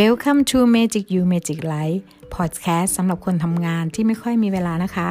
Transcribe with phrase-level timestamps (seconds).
[0.00, 2.02] Welcome to Magic You Magic Life
[2.34, 5.10] Podcast สำหรับคนทำงานที่ไม่ค่อยมีเวลานะคะ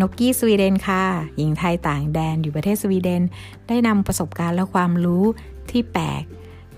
[0.00, 1.02] นกกี้สวีเดนค่ะ
[1.36, 3.22] หญิงไทยต่างแดนอยู่ประเทศสวีเดน
[3.68, 5.24] ได้นำประสบการณ์และความรู้
[5.70, 6.22] ที่แปลก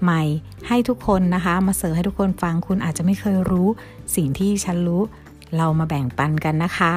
[0.02, 0.22] ใหม่
[0.68, 3.68] ให้ทุกคนนะคะ มาเสิร์ฟให้ทุกคนฟังคุณอาจจะไม่เคยรู้
[4.16, 5.02] สิ่งที่ฉันรู้
[5.56, 6.94] เรามาแบ่งปันกันนะคะ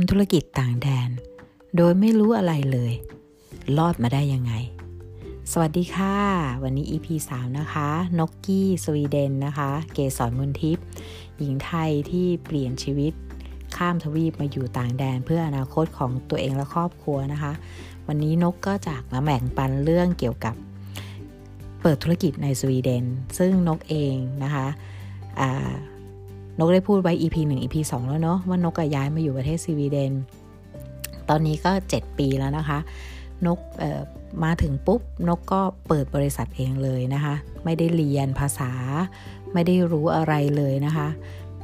[0.00, 1.10] ำธุรกิจต่างแดน
[1.76, 2.92] โดยไม่รู้อะไรเลย
[3.78, 4.52] รอดมาได้ยังไง
[5.52, 6.16] สวัสดีค่ะ
[6.62, 10.86] วันนี้ EP 3 นะคะ นกกี้สวีเดนนะคะ เกสรมุนทิพย์
[11.38, 13.12] หญิงไทยที่เปลี่ยนชีวิต
[13.76, 17.52] ข้ามทวีปมาอยู่ต่างแดนเพื่ออนาคตของตัวเองและครอบครัวนะคะ
[18.06, 20.54] วันนี้นกก็จากมาแบ่งปันเรื่องเกี่ยวกับ
[21.80, 23.04] เปิดธุรกิจในสวีเดน
[23.38, 24.66] ซึ่งนกเองนะคะ
[26.58, 30.12] นกได้พูดไว้ EP 1 EP 2 แล้วเนาะว่านกย้ายมาอยู่ประเทศสวีเดน
[31.28, 32.78] ตอนนี้ก็ 7 ปีแล้วนะคะ
[33.46, 33.58] นก
[34.44, 38.70] มาถึงปุ๊บ นกก็เปิดบริษัทเองเลยนะคะ ไม่ได้เรียนภาษา
[39.52, 41.08] ไม่ได้รู้อะไรเลยนะคะ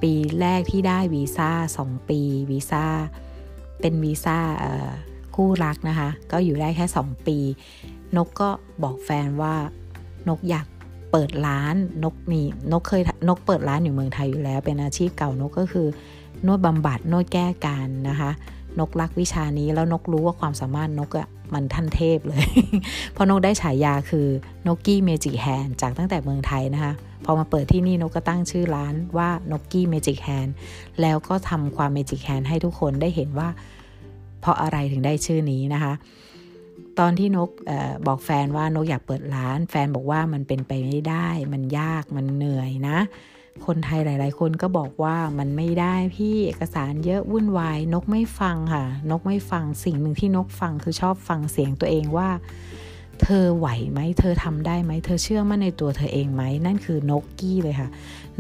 [0.02, 1.50] ปีแรกที่ได้วีซ่า
[1.82, 2.84] 2 ปีวีซ่า
[3.80, 4.38] เป็นวีซ่า
[5.34, 7.38] คู่รักนะคะ ก็อยู่ได้แค่ 2 ปี
[8.16, 8.48] นกก็
[8.82, 9.54] บอกแฟนว่า
[10.28, 10.66] นกอยาก
[11.12, 12.40] เปิดร้านนกมี
[12.72, 15.86] นกเคยนกเปิดร้านอยู่เมืองไทยอยู่แล้ว เป็นอาชีพเก่านกก็คือ
[16.46, 18.30] นวดบำบัดนวดแก้อาการนะคะ
[18.78, 22.42] นกรักวิชานี้แล้วนกรู้ว่าความสามารถนกอะมันขั้นเทพเลย
[23.12, 24.26] เพราะนกได้ฉายาคือ
[24.66, 26.92] นกกี้ Magic Hand จากตั้งแต่เมืองไทยนะคะ
[27.24, 30.48] พอมาเปิดที่นี่นกก็ตั้งชื่อร้านว่านกกี้ Magic Hand
[31.00, 33.48] แล้วก็ทำความ Magic Hand ให้ทุกคนได้เห็นว่า
[34.40, 35.92] เพราะอะไรถึงได้ชื่อนี้นะคะ
[36.98, 37.72] ตอนที่นกอ
[38.06, 42.98] บอกแฟนว่านกอยากเปิดร้าน แฟนบอกว่ามันเป็นไปไม่ได้ มันยากมันเหนื่อยนะ
[43.66, 52.28] คนไทยหลาย ๆ คนก็บอกว่ามันไม่ได้พี่เอกสารเยอะวุ่นวาย นกไม่ฟังค่ะ นกไม่ฟังสิ่งหนึ่งที่นกฟังคือชอบฟังเสียงตัวเองว่า
[53.22, 57.88] เธอไหวไหมเธอทำได้ไหมเธอเชื่อมั่นในตัวเธอเองไหมนั่นคือนกกี้เลยค่ะ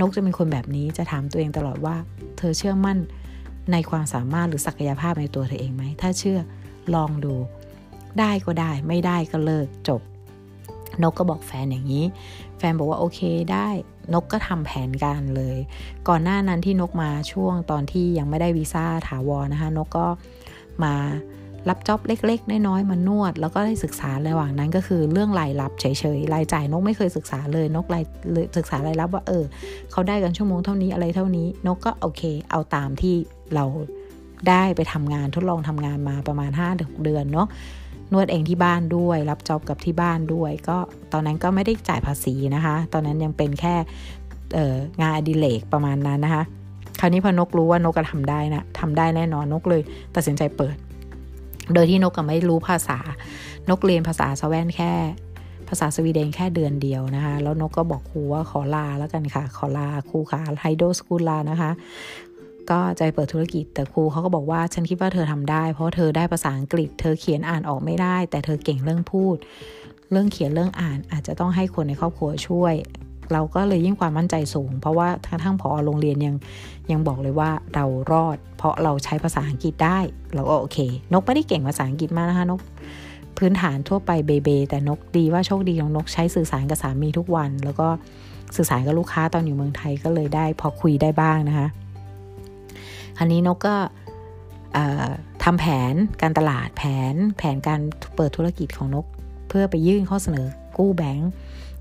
[0.00, 1.96] นกจะเป็นคนแบบนี้จะถามตัวเองตลอดว่า
[2.38, 2.98] เธอเชื่อมั่น
[3.72, 6.38] ในความสามารถหรือศักยภาพในตัวเธอเองไหมถ้าเชื่อ
[6.94, 7.34] ลองดู
[8.20, 10.00] ได้ก็ได้ ไม่ได้ก็เลิกจบ
[11.02, 12.04] นกก็บอกแฟนอย่างนี้
[12.58, 13.20] แฟนบอกว่าโอเค
[13.52, 13.68] ได้
[14.14, 15.56] นกก็ทำแผนการเลย
[16.08, 20.06] ก่อนหน้านั้นที่นกมาช่วงตอนที่ยังไม่ได้วีซ่าถาวรนะคะ นกก็
[20.84, 20.94] มา
[21.68, 25.84] รับจ็อบเล็ก ๆ น้อยๆมานวด แล้วก็ได้ศึกษาระหว่างนั้นก็คือเรื่องรายรับเฉ
[26.16, 28.04] ยๆรายจ่ายนกไม่เคยศึกษาเลยนกราย
[28.56, 29.44] ศึกษารายรับว่าเออ
[29.92, 33.14] เขาได้กันชั่วโมงเท่านี้อะไรเท่านี้ นกก็โอเค เอาตามที่
[33.54, 33.64] เรา
[34.48, 37.48] ได้ไปทำงานทดลองทำงานมาประมาณ5เดือนเนาะ
[38.12, 40.76] นวดเองที่บ้านด้วย รับจ็อบกับที่บ้านด้วย ก็
[41.12, 43.74] ตอนนั้นก็ไม่ได้จ่ายภาษีนะคะ ตอนนั้นยังเป็นแค่
[45.00, 46.42] งานอดิเรกประมาณนั้นนะคะ
[47.00, 49.82] คราวนี้พอนกรู้ว่านกก็ทำได้นะทำได้แน่นอนนกเลย
[50.14, 50.76] ตัดสินใจเปิด
[51.74, 52.98] โดยที่นกก็ไม่รู้ภาษา
[53.70, 54.92] นกเรียนภาษาสวีเดนแค่
[55.68, 61.70] ภาษาสวีเดนแค่เดือนเดียวนะคะ แล้วนกก็บอกครูว่าขอลาแล้วกันค่ะ ขอลาครูค่ะไฮโดสกูลลานะคะ
[62.70, 69.36] ก็จะเปิดธุรกิจแต่ครูเขาก็บอกว่าฉันคิดว่าเธอทำได้ เพราะเธอได้ภาษาอังกฤษ เธอเขียนอ่านออกไม่ได้ แต่เธอเก่งเรื่องพูด
[70.10, 72.74] เรื่องเขียนเรื่องอ่านอาจจะต้องให้คนในครอบครัวช่วย
[73.32, 76.36] เราก็เลยยิ่งความมั่นใจสูง เพราะว่าทั้งพอโรงเรียนยัง
[76.90, 79.98] ยังบอกเลยว่าเรารอด เพราะเราใช้ภาษาอังกฤษได้
[80.34, 80.78] เราก็โอเค
[81.12, 82.60] นกไม่ได้เก่งภาษาอังกฤษมากนะคะนก
[83.38, 87.88] พื้นฐานทั่วไปเบเบแต่นกดีว่าโชคดีของนกใช้สื่อสารกับสามีทุกวัน แล้วก็
[88.56, 91.68] สื่อสารกับลูกค้าตอนอยู่เมืองไทยก็เลยได้พอคุยได้บ้างนะคะ
[93.18, 93.76] คราวนี้นกก็
[95.44, 97.80] ทำแผนการตลาดแผนแผนการ
[98.16, 99.06] เปิดธุรกิจของนก
[99.48, 100.46] เพื่อไปยื่นข้อเสนอ
[100.78, 101.30] กู้แบงก์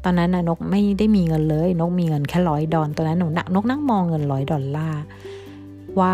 [0.04, 5.02] ตอนนั้นนะนกไม่ได้มีเงินเลย นกมีเงินแค่ร้อยดอลตอนนั้นหนูนกนั่งมองเงินร้อยดอลลาร์
[6.00, 6.14] ว่า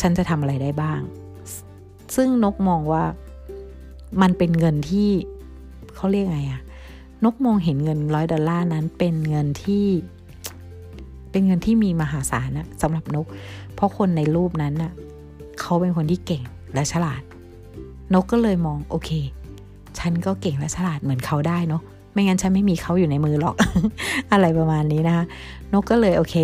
[0.00, 1.00] ฉันจะทำอะไรได้บ้าง
[2.16, 3.04] ซึ่งนกมองว่า
[4.22, 5.10] มันเป็นเงินที่
[5.94, 6.62] เขาเรียกไงอะ
[7.24, 9.86] นกมองเห็นเงินร้อยดอลลาร์นั้นเป็นเงินที่
[11.30, 13.26] เป็นเงินที่มีมหาศาลนะสำหรับนก
[13.80, 14.92] เพราะคนในรูปนั้นน่ะ
[15.60, 16.42] เขาเป็นคนที่เก่ง
[16.74, 17.22] และฉลาด
[18.14, 19.10] นกก็เลยมองโอเค
[19.98, 21.82] ฉันก็เก่งและฉลาดเหมือนเขาได้เนาะ
[22.12, 23.56] ไม่งั้นฉันไม่มีเขาอยู่ในมือหรอก
[24.32, 25.24] อะไรประมาณนี้นะคะ
[25.72, 26.36] นกก็เลยโอเค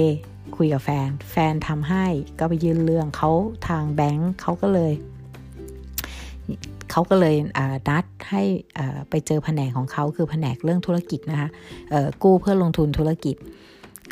[0.57, 2.05] คุยกับแฟน แฟนทำให้
[2.39, 3.31] ก็ไปยื่นเรื่องเขา
[3.69, 4.93] ทางแบงค์เขาก็เลย
[6.91, 7.37] เขาก็เลย
[7.89, 8.43] นัดให้
[9.11, 11.49] ไปเจอแผนกของเขาคือแผนกเรื่องธุรกิจนะคะ
[12.23, 13.37] กู้เพื่อลงทุนธุรกิจ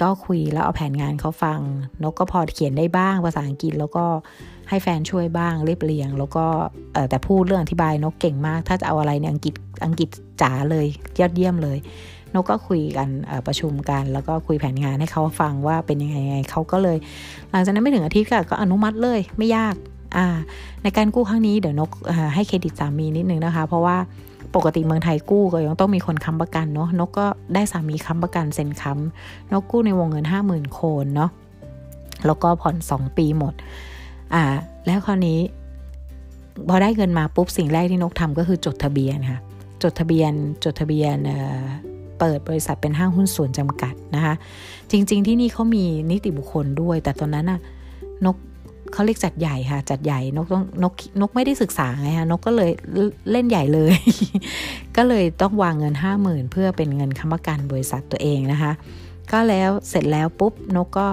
[0.03, 1.61] ก็คุยแล้วเอาแผนงานเขาฟัง
[2.03, 4.05] นกก็พอเขียนได้บ้างภาษาอังกฤษแล้วก็
[4.69, 6.45] ให้แฟนช่วยบ้างเรียบเรียง แล้วก็
[7.11, 9.55] แต่พูดเรื่องอธิบายนกเก่งมาก ถ้าจะเอาอะไรเนี่ยอังกฤษ
[9.87, 10.09] อังกฤษ
[10.43, 10.87] จ๋าเลย
[11.21, 11.79] ยอดเยี่ยมเลย
[12.35, 13.09] นกก็คุยกัน
[13.47, 16.17] ประชุมกัน แล้วก็คุยแผนงานให้เขาฟังว่าเป็นยังไง
[16.51, 16.99] เขาก็เลย
[17.51, 19.75] หลังจากนั้นไม่ถึงอาทิตย์ก็อนุมัติเลยไม่ยาก
[20.83, 21.91] ในการกู้ครั้งนี้เดี๋ยวนก
[22.35, 23.97] ให้เครดิตสามีนิดนึงนะคะ เพราะว่า
[24.57, 31.31] ปกติเมืองไทยกู้ก็ยังต้องมีคนค้ำประกันเนาะนกก็ได้สามีค้ำประกันเซ็นค้ำนกกู้ในวงเงินห้าหมื่นโคนเนาะ
[32.27, 33.55] แล้วก็ผ่อนสองปีหมด
[34.35, 34.43] อ่า
[34.87, 35.39] แล้วคราวนี้
[36.69, 39.41] พอได้เงินมาปุ๊บสิ่งแรกที่นกทำก็คือจดทะเบียนค่ะ
[39.83, 40.33] จดทะเบียน
[40.65, 41.17] จดทะเบียน
[42.19, 44.35] เปิดบริษัทเป็นห้างหุ้นส่วนจำกัดนะคะ
[44.91, 47.61] จริง ๆ ที่นี่เขามีนิติบุคคลด้วย แต่ตอนนั้นน่ะ
[48.27, 48.37] นก
[48.93, 52.71] เขาเรียกจัดใหญ่ค่ะ จัดใหญ่นกต้องนกนกไม่ได้ศึกษาไงคะนกก็เลย
[53.31, 53.95] เล่นใหญ่เลย
[54.97, 58.73] ก็เลยต้องวางเงินห้าหมื่นเพื่อเป็นเงินค้ำประกันบริษัทตัวเองนะคะ
[59.33, 61.07] ก็แล้วเสร็จแล้วปุ๊บนกก็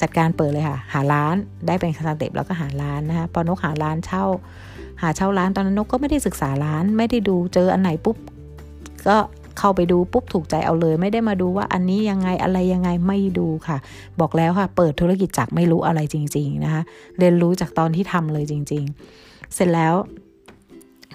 [0.00, 1.34] จัดการเปิดเลยค่ะ หาร้าน
[1.66, 4.24] ได้เป็น first step แล้วก็หาร้านนะคะพอนกหาร้านเช่า
[5.02, 8.16] หาเช่าร้านตอนนั้นนกก็ไม่ได้ศึกษาร้าน ไม่ได้ดูเจออันไหนปุ๊บ
[9.06, 9.16] ก็
[9.58, 13.78] เข้าไปดูปุ๊บถูกใจเอาเลย ไม่ได้มาดูว่าอันนี้ยังไงอะไรยังไงไม่ดูค่ะ
[14.20, 16.82] บอกแล้วค่ะ เปิดธุรกิจจากไม่รู้อะไรจริง ๆนะคะ
[17.18, 18.84] เรียนรู้จากตอนที่ทำเลยจริง
[19.18, 19.94] ๆ เสร็จแล้ว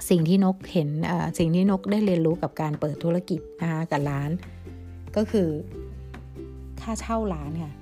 [0.09, 0.89] สิ่งที่นกเห็น
[1.37, 4.29] สิ่งที่นกได้เรียนรู้กับการเปิดธุรกิจนะคะกับร้าน
[5.15, 5.49] ก็คือ
[6.81, 7.73] ค่าเช่าร้านค่ะ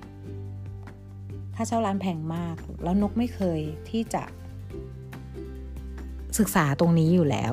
[1.56, 3.60] ค่าเช่าร้านแพงมาก แล้วนกไม่เคย
[3.90, 4.24] ที่จะ
[6.40, 7.52] ศึกษาตรงนี้อยู่แล้ว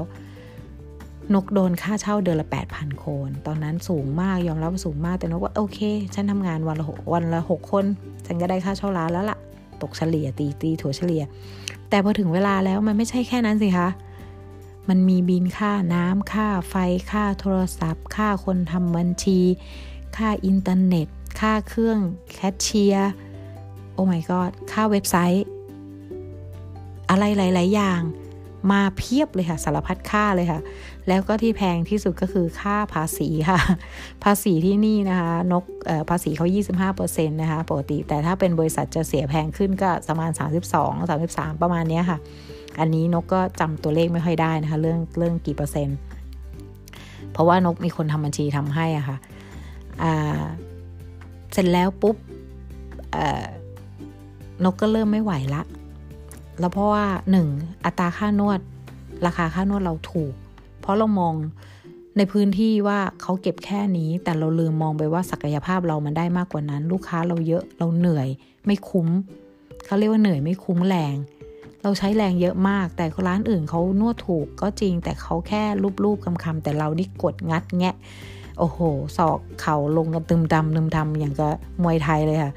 [1.35, 5.81] นกโดนค่าเช่าเดือนละ 8,000 โคน ตอนนั้นสูงมากยอมรับว่าสูงมาก แต่นกว่าโอเค
[6.15, 7.85] ฉันทำงานวันละวันละหกคน
[8.27, 9.39] ฉันก็ได้ค่าเช่าร้านแล้วละ่ะ
[9.83, 11.23] ตกเฉลี่ยตีตีถั่วเฉลี่ย
[11.89, 13.89] แต่พอถึงเวลาแล้วมันไม่ใช่แค่นั้นสิคะ
[14.89, 16.75] มันมีบิลค่าน้ำค่าไฟ
[17.11, 19.41] ค่าโทรศัพท์ ค่าคนทำบัญชี
[20.17, 21.09] ค่าอินเทอร์เน็ต
[21.41, 21.99] ค่าเครื่อง
[22.33, 23.13] แคชเชียร์
[23.93, 25.47] oh my god ค่าเว็บไซต์
[27.11, 28.01] อะไรหลาย ๆ อย่าง
[28.73, 30.61] มาเพียบเลยค่ะสารพัดค่าเลยค่ะ
[31.09, 33.61] แล้วก็ที่แพงที่สุดก็คือค่าภาษีค่ะ
[34.25, 35.65] ภาษีที่นี่นะคะ นก
[36.11, 36.47] ภาษีเขา
[36.89, 40.31] 25%นะคะปกติ แต่ถ้าเป็นบริษัทจะเสียแพงขึ้นก็ประมาณ
[40.71, 42.19] 32 33 ประมาณนี้ค่ะ
[42.79, 45.99] อันนี้นกก็จำตัวเลขไม่ค่อยได้นะคะ เรื่องเรื่องกี่เปอร์เซ็นต์
[47.33, 49.17] เพราะว่านกมีคนทำบัญชีทำให้อะค่ะ
[51.53, 52.17] เสร็จแล้วปุ๊บ
[54.65, 55.63] นกก็เริ่มไม่ไหวละ
[56.61, 57.47] แล้วเพราะว่าหนึ่ง
[57.85, 58.61] อัตราค่านวด
[59.27, 60.35] ราคาค่านวดเราถูก
[60.83, 61.35] เพราะเรามอง
[62.17, 68.29] ในพื้นที่ว่าเขาเก็บแค่นี้ แต่เราลืมมองไปว่าศักยภาพเรามันได้มากกว่านั้น ลูกค้าเราเยอะเราเหนื่อย
[68.67, 69.09] ไม่คุ้ม
[69.87, 71.17] เขาเรียกว่าเหนื่อยไม่คุ้มแรง
[71.83, 75.63] เราใช้แรงเยอะมาก แต่ร้านอื่นเขานวดถูกก็จริง แต่เขาแค่
[76.05, 77.95] รูปๆคำๆแต่เรานี่กดงัดแงะ
[78.59, 78.79] โอ้โห
[79.17, 81.53] ศอกเข่าลงกันตึมดำตึมดำอย่างกับ
[81.83, 82.53] มวยไทยเลยค่ะ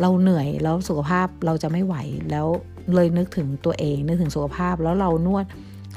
[0.00, 1.96] เราเหนื่อยแล้วสุขภาพเราจะไม่ไหว
[2.30, 2.46] แล้ว
[2.94, 5.44] เลยนึกถึงตัวเองนึกถึงสุขภาพแล้วเรานวด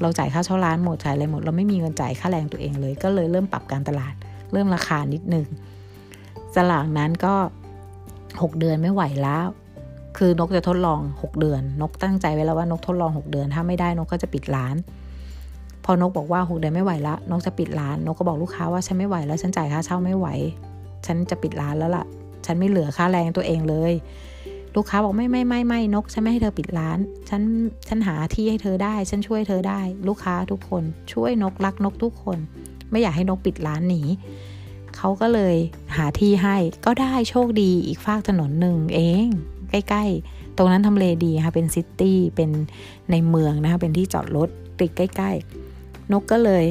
[0.02, 4.14] เราจ่ายค่าเช่าร้านหมดจ่ายอะไรหมด เราไม่มีเงินจ่ายค่าแรงตัวเองเลย ก็เลยเริ่มปรับการตลาด
[4.52, 5.46] เริ่มราคานิดนึง
[6.56, 7.34] สลากนั้นก็
[8.02, 9.46] 6 เดือนไม่ไหวแล้ว
[10.18, 14.76] คือนกจะทดลอง 6 เดือน นกตั้งใจไว้แล้วว่านกทดลอง 6 เดือน ถ้าไม่ได้นกก็จะปิดร้าน
[15.86, 20.28] พอนกบอกว่า 6 เดือนไม่ไหวละนกจะปิดร้าน นกก็บอกลูกค้าว่าฉันไม่ไหวแล้ว ฉันจ่ายค่าเช่าไม่ไหว
[21.06, 22.06] ฉันจะปิดร้านแล้วล่ะ
[22.46, 23.94] ฉันไม่เหลือค่าแรงตัวเองเลย
[24.76, 26.98] ลูกค้าบอกไม่ไม่ไม่ไม่นก ฉันไม่ให้เธอปิดร้าน
[27.30, 27.42] ฉัน
[27.88, 30.84] ฉันหาที่ให้เธอได้ ฉันช่วยเธอได้ ลูกค้าทุกคน
[31.14, 32.38] ช่วยนกรักนกทุกคน
[32.92, 34.02] ไม่อยากให้นกปิดร้านหนี
[34.96, 35.56] เขาก็เลย
[35.96, 39.28] หาที่ให้ก็ได้โชคดีอีกฝากถนนหนึ่งเอง
[39.72, 42.50] ใกล้ๆ ตรงนั้นทำเลดีค่ะเป็นซิตี้เป็น
[43.12, 44.50] ในเมืองนะคะเป็นที่จอดรถ
[44.80, 45.32] ติดใกล้
[45.72, 46.64] ๆ นกก็เลย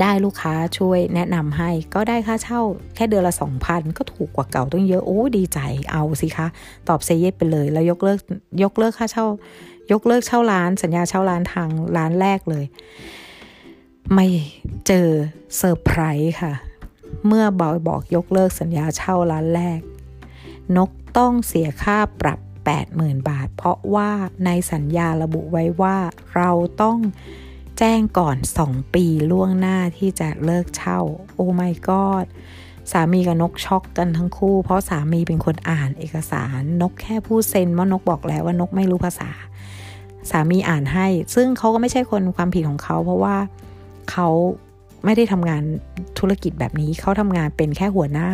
[0.00, 2.60] ได้ลูกค้าช่วยแนะนำให้ก็ได้ค่าเช่า
[2.94, 5.58] แค่เดือนละสองพันก็ถูกกว่าเก่าต้องเยอะ โอ้ดีใจ
[5.92, 6.46] เอาสิคะ
[6.88, 8.18] ตอบเซเยสไปเลย แล้วยกเลิก
[8.62, 9.26] ยกเลิกค่าเช่า
[9.92, 12.64] ยกเลิกเช่าร้าน สัญญาเช่าร้านทางร้านแรกเลย
[14.14, 14.26] ไป
[14.86, 15.08] เจอ
[15.56, 16.52] เซอร์ไพรส์ค่ะ
[17.26, 19.80] เมื่อบอยบอกยกเลิกสัญญาเช่าร้านแรก
[20.76, 22.38] นกต้องเสียค่าปรับ
[22.78, 24.10] 80,000 บาท เพราะว่า
[24.44, 25.96] ในสัญญาระบุไว้ว่า
[26.34, 26.50] เรา
[26.82, 26.98] ต้อง
[27.78, 31.00] แจ้งก่อน 2 ปีล่วงหน้าที่จะเลิกเช่า
[31.34, 32.26] oh my god
[32.92, 39.30] สามีกับนกช็อกกันทั้งคู่ เพราะสามีเป็นคนอ่านเอกสารนกแค่ผู้เซ็นว่านกบอกแล้วว่านกไม่รู้ภาษา
[40.30, 43.36] สามีอ่านให้ ซึ่งเขาก็ไม่ใช่คนความผิดของเขา เพราะว่า
[44.10, 44.28] เขา
[45.04, 45.62] ไม่ได้ทำงาน
[46.18, 48.28] ธุรกิจแบบนี้เขาทำงานเป็นแค่หัวหน้า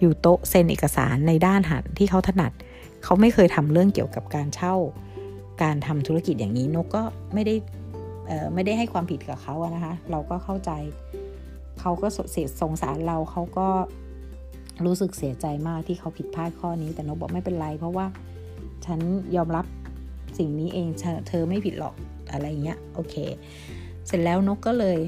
[0.00, 2.52] อยู่โต๊ะเซ็นเอกสารในด้านหันที่เขาถนัด
[3.04, 4.74] เขาไม่เคยทำเรื่องเกี่ยวกับการเช่า
[5.62, 7.02] การทำธุรกิจอย่างนี้นกก็
[7.34, 7.54] ไม่ได้
[8.54, 10.70] ไม่ได้ให้ความผิดกับเขาอะนะคะ เราก็เข้าใจ
[11.80, 13.68] เขาก็เสียสงสารเราเขาก็
[14.86, 18.06] รู้สึกเสียใจมากที่เขาผิดพลาดข้อนี้ แต่นกบอกไม่เป็นไร เพราะว่า
[18.86, 19.00] ฉัน
[19.36, 19.64] ยอมรับ
[20.38, 20.88] สิ่งนี้เอง
[21.28, 21.94] เธอไม่ผิดหรอก
[22.32, 23.14] อะไรเงี้ยโอเค
[24.06, 24.98] เสร็จแล้วนกก็เลย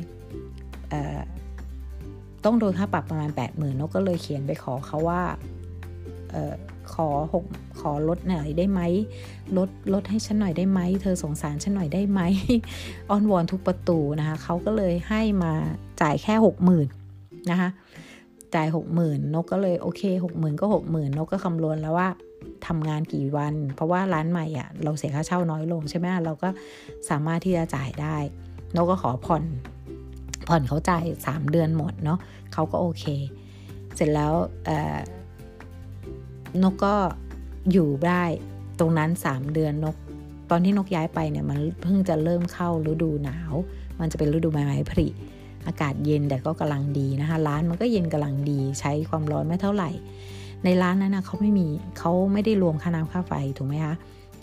[0.91, 5.23] เต้องโดนค่าปรับประมาณ 8 0,000นกก็เลยเขียนไปขอเขาว่า
[6.95, 7.45] ขอหก
[7.81, 8.81] ขอลดหน่อยได้ไหม
[9.57, 12.21] ลดลดให้ฉันหน่อยได้ไหมเธอสงสารฉันหน่อยได้ไหม
[13.11, 15.53] อ้อนวอนทุกประตูนะคะเขาก็เลยให้มา
[16.03, 16.87] จ่ายแค่หกหมื่น
[17.51, 17.71] นะคะ
[18.55, 22.09] จ่ายหกหมื่นนกก็เลยโอเคหกหมื่นก็หกหมื่นนกก็คำนวณแล้วว่า
[22.67, 26.49] ทำงานกี่วัน เพราะว่าร้านใหม่อะ่ะเราเสียค่าเช่าน้อยลงใช่ไหมเราก็
[27.11, 28.17] สามารถที่จะจ่ายได้
[28.75, 29.45] นกก็ขอผ่อน
[30.49, 32.19] ผ่อนเขาจ่ายสามเดือนหมดเนาะ
[32.53, 33.05] เขาก็โอเค
[33.97, 34.33] เสร็จแล้ว
[36.63, 36.95] นกก็
[37.73, 38.23] อยู่ได้
[38.79, 39.97] ตรงนั้นสามเดือนนก
[40.51, 43.53] ตอนที่นกย้ายไปเนี่ยมันเพิ่งจะเริ่มเข้าฤดูหนาว
[44.01, 45.09] มันจะเป็นฤดูใบไม้ผลิ
[45.67, 49.91] อากาศเย็นแต่ก็กำลังดีนะคะร้านมันก็เย็นกำลังดีใช้ความร้อนไม่เท่าไหร่
[50.65, 51.69] ในร้านนั้นนะเขาไม่มี
[51.99, 53.95] เขาไม่ได้รวมค่าน้ำค่าไฟถูกไหมคะ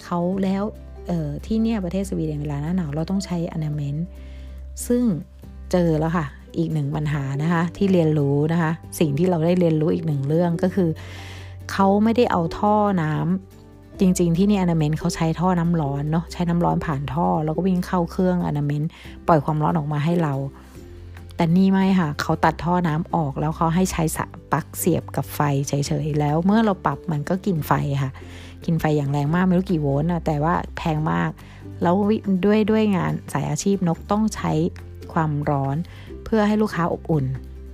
[0.03, 0.63] เขาแล้ว
[1.45, 4.05] ที่เนี่ยประเทศสวีเดนเวลาหน้าหนาวเราต้องใช้อนาเมนต์
[4.87, 5.03] ซึ่ง
[5.71, 6.25] เจอแล้วค่ะ
[6.57, 10.89] อีกหนึ่งปัญหานะคะที่เรียนรู้นะคะ สิ่งที่เราได้เรียนรู้อีกหนึ่งเรื่องก็คือ
[11.71, 18.83] เขาไม่ได้เอาท่อน้ำจริง ๆ ที่นี่อนาเมนเขาใช้ท่อน้ำร้อนเนาะใช้น้ำร้อนผ่านท่อ แล้วก็วิ่งเข้าเครื่องอนาเมน
[19.27, 20.33] ปล่อยความร้อนออกมาให้เรา
[21.35, 24.19] แต่นี่ไม่ค่ะเขาตัดท่อน้ำออกแล้วเขาให้ใช้ส
[24.51, 25.73] ปลั๊กเสียบกับไฟเฉ
[26.05, 27.73] ยๆแล้วเมื่อเราปรับมันก็กินไฟ
[28.03, 28.11] ค่ะ
[28.65, 31.29] กินไฟอย่างแรงมากไม่รู้กี่โวลต์นะแต่ว่าแพงมาก
[31.81, 31.95] แล้ว
[32.45, 34.51] ด้วยด้วยงานสายอาชีพนกต้องใช้
[35.13, 35.75] ความร้อน
[36.25, 37.25] เพื่อให้ลูกค้าอบอุ่น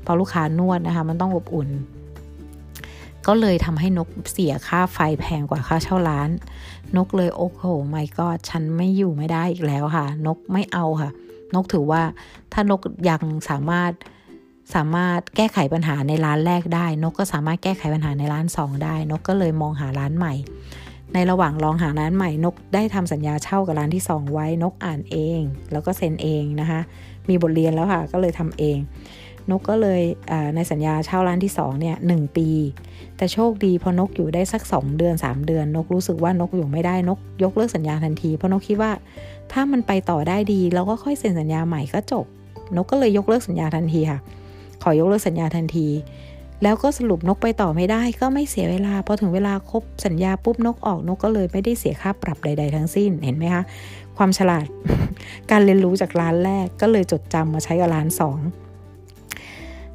[0.06, 1.70] พอลูกค้านวดนะคะ มันต้องอบอุ่น
[3.28, 6.30] ก็เลยทำให้นกเสียค่าไฟแพงกว่าค่าเช่าร้าน
[6.98, 11.10] นกเลยโอ้โหไม่ก็ฉันไม่อยู่ไม่ได้อีกแล้วค่ะ นกไม่เอาค่ะ
[11.56, 12.02] นกถือว่า
[12.54, 13.92] ถ้านกยังสามารถ
[14.76, 20.34] สามารถแก้ไขปัญหาในร้านแรกได้ นกก็สามารถแก้ไขปัญหาในร้านสองได้ นกก็เลยมองหาร้านใหม่
[21.14, 25.40] ในระหว่างลองหาร้านใหม่ นกได้ทำสัญญาเช่ากับร้านที่สองไว้ นกอ่านเอง
[25.72, 26.80] แล้วก็เซ็นเองนะคะ
[27.30, 28.78] มีบทเรียนแล้วค่ะ ก็เลยทำเอง
[29.52, 30.02] นกก็เลย
[30.56, 32.50] ในสัญญาเช่าร้านที่2เนี่ยหปี
[33.18, 38.92] แต่โชคดีพอนกอยู่ได้สัก 2 เดือน 3 เดือน นกรู้สึกว่านกอยู่ไม่ได้นก ยกเลิกสัญญาทันที เพราะนกคิดว่า
[39.52, 42.26] ถ้ามันไปต่อได้ดีเราก็ค่อยเซ็นสัญญาใหม่ก็จบ
[42.76, 44.20] นกก็เลยยกเลิกสัญญาทันทีค่ะ
[44.84, 45.88] ขอยกเลิกสัญญาทันที
[46.64, 53.64] แล้วก็สรุปนกไปต่อไม่ได้ก็ไม่เสียเวลาพอถึงเวลาครบสัญญาปุ๊บนกออกนกก็เลยไม่ได้เสียค่าปรับใด ๆ ทั้งสิ้นเห็นไหมคะ
[54.18, 54.66] ความฉลาด
[55.52, 58.38] การเรียนรู้จากร้านแรกก็เลยจดจำมาใช้กับร้านสอง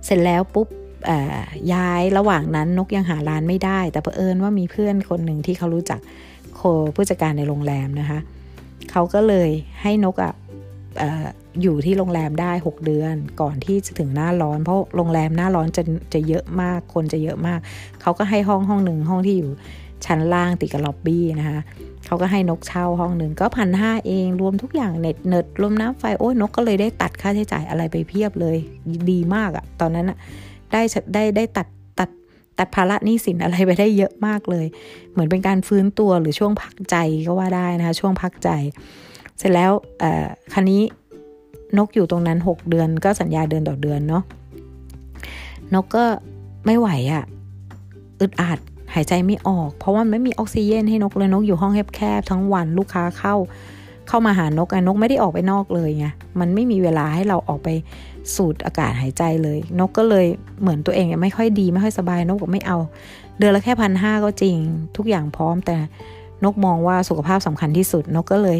[0.04, 0.68] เสร็จแล้วปุ๊บ
[1.72, 6.00] ย้ายระหว่างนั้นนกยังหาร้านไม่ได้ แต่เผอิญว่ามีเพื่อนคนหนึ่งที่เขารู้จัก
[6.56, 6.60] โค
[6.94, 8.18] ผู้จัดการในโรงแรมนะคะ
[8.90, 9.50] เขาก็เลย
[9.82, 10.32] ให้นกอะ
[11.62, 15.82] อยู่ที่โรงแรมได้ 6 เดือน ก่อนที่จะถึงหน้าร้อน เพราะโรงแรมหน้าร้อนจะ
[16.14, 17.60] จะเยอะมากคนจะเยอะมาก
[18.02, 19.50] เขาก็ให้ห้องห้องหนึ่งห้องที่อยู่
[20.06, 21.60] ชั้นล่างติดกับล็อบบี้นะคะ
[22.06, 28.56] เขาก็ให้นกเช่าห้องหนึ่งก็พันห้าเองรวมทุกอย่างเน็ตเน็ตรวมน้ำไฟโอ้ยนกก็เลยได้ตัดค่าใช้จ่ายอะไรไปเพียบเลย
[29.10, 30.18] ดีมากอะตอนนั้นอะ
[30.72, 30.82] ได้
[31.14, 31.66] ได้ได้ตัด
[31.98, 32.10] ตัด
[32.58, 34.66] ตัดภาระหนี้สินอะไรไปได้เยอะมากเลย
[35.12, 36.96] เหมือนเป็นการฟื้นตัวหรือช่วงพักใจ
[37.26, 38.50] ก็ว่าได้นะคะ ช่วงพักใจ
[39.38, 39.72] เสร็จแล้ว
[40.52, 40.82] คันนี้
[41.78, 44.22] นกอยู่ตรงนั้น 6 เดือนก็สัญญาเดือนต่อเดือนเนาะ
[45.74, 46.04] นกก็
[46.66, 47.24] ไม่ไหวอะ่ะ
[48.20, 48.58] อึดอัด
[48.94, 53.34] หายใจไม่ออก เพราะว่าไม่มีออกซิเจนให้นกเลยนกอยู่ห้องแคบๆทั้งวันลูกค้าเข้า
[54.08, 56.06] เข้ามาหานกอ้นกไม่ได้ออกไปนอกเลยไง
[56.40, 57.68] มันไม่มีเวลาให้เราออกไป
[58.36, 60.26] สูดอากาศหายใจเลย นกก็เลย
[60.60, 62.78] เหมือนตัวเองไม่ค่อยดีไม่ค่อยสบายนกก็ไม่เอา
[63.38, 64.56] เดือนละแค่พันห้าก็จริง
[64.96, 65.76] ทุกอย่างพร้อมแต่
[66.44, 68.58] นกมองว่าสุขภาพสำคัญที่สุด นกก็เลย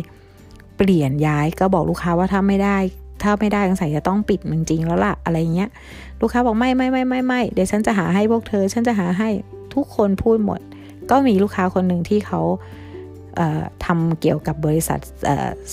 [0.76, 2.78] เปลี่ยนย้ายก็บอกลูกค้าว่าถ้าไม่ได้
[3.22, 5.70] ถ้าไม่ได้สงสัยจะต้องปิดจริงๆแล้วล่ะอะไรเงี้ย
[6.20, 9.28] ลูกค้าบอกไม่ไม่ไม่ไม่ไม่เดี๋ยวฉันจะหาให้พวกเธอ ฉันจะหาให้
[9.74, 10.60] ทุกคนพูดหมด
[11.10, 12.40] ก็มีลูกค้าคนหนึ่งที่เขา
[13.84, 14.98] ทำเกี่ยวกับบริษัท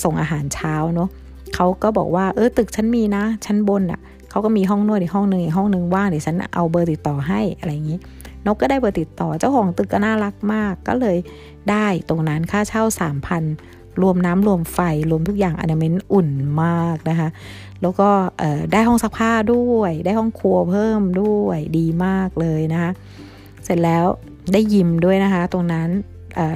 [0.04, 1.10] ส่งอาหารเช้าเนาะ
[1.56, 4.00] เขาก็บอกว่าเออตึกฉันมีนะชั้นบนอะ่ะ
[4.30, 8.00] เขาก็มีห้องนวดอีกห้องหนึ่งอีกห้องหนึ่งว่างเดี๋ยวฉันเอาเบอร์ติดต่อให้อะไรอย่างนี้
[8.46, 11.18] นกก็ได้เบอร์ติดต่อเจ้าของตึกก็น่ารักมาก ก็เลย
[11.70, 13.44] ได้ตรงนั้นค่าเช่าสามพัน
[14.02, 14.80] รวมน้ำรวมไฟ
[15.12, 16.30] รวมทุกอย่างอนาเมนอุ่น
[16.64, 17.30] มากนะคะ
[17.82, 18.10] แล้วก็
[18.74, 22.92] ได้ห้องซักผ้าด้วย ได้ห้องครัวเพิ่มด้วยดีมากเลยนะคะ
[23.64, 24.06] เสร็จแล้ว
[24.54, 25.90] ได้ยิมด้วยนะคะ ตรงนั้น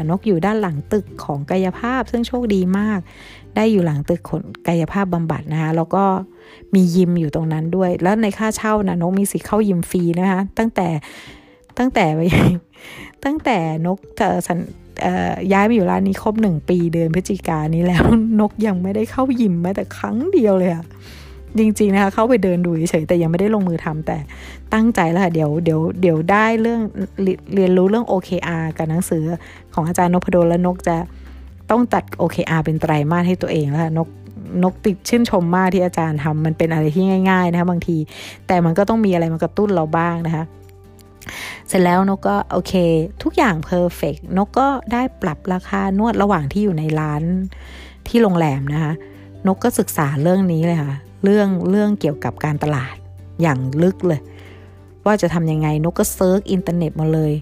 [0.10, 3.00] นกอยู่ด้านหลังตึกของกายภาพซึ่งโชคดีมาก
[3.56, 6.04] ได้อยู่หลังตึกขนกายภาพบำบัดนะคะแล้วก็
[6.76, 10.88] มียิมอยู่ตรงนั้นด้วย แล้วในค่าเช่านะนกมีสิทธิ์เข้ายิมฟรีนะคะตั้งแต่
[11.78, 12.06] ตั้งแต่
[13.24, 13.98] ตั้งแต่นก
[14.48, 14.58] สัน
[15.54, 18.04] ย้ายมาอยู่ร้านนี้ครบหนึ่งปีเดือนพฤศจิกานี้แล้ว
[18.40, 20.86] นกยังไม่ได้เข้ายิมแม้แต่ครั้งเดียวเลยอะ
[21.58, 24.18] จริงๆนะคะเข้าไปเดินดูเฉยแต่ยังไม่ได้ลงมือทำแต่
[24.74, 26.82] ตั้งใจแล้วค่ะเดี๋ยวเดี๋ยวเดี๋ยวได้เรื่อง
[27.56, 29.24] เรียนรู้เรื่อง OKR กับหนังสือ
[29.74, 30.98] ของอาจารย์นพดลและนกจะ
[31.72, 34.08] ต้องตัด OKR เป็นไตรมาสให้ตัวเองแล้วนก
[34.64, 37.98] นกติดชื่นชมมากที่อาจารย์ทำมันเป็นอะไรที่ง่าย ๆ นะคะบางที
[38.48, 40.46] แต่มันก็ต้องมีอะไรมากระตุ้นเราบ้างนะคะ
[41.68, 42.74] เสร็จแล้วนกก็โอเค
[43.24, 47.24] ทุกอย่างเพอร์เฟกนกก็ได้ปรับราคานวดระหว่างที่อยู่ในร้าน
[48.08, 48.94] ที่โรงแรมนะคะ
[49.48, 52.96] นกก็ศึกษาเรื่องนี้เลยค่ะ เรื่องเรื่องเกี่ยวกับการตลาด
[53.42, 54.20] อย่างลึกเลย
[55.06, 57.34] ว่าจะทำยังไงนกก็ search อินเทอร์เน็ตมาเลย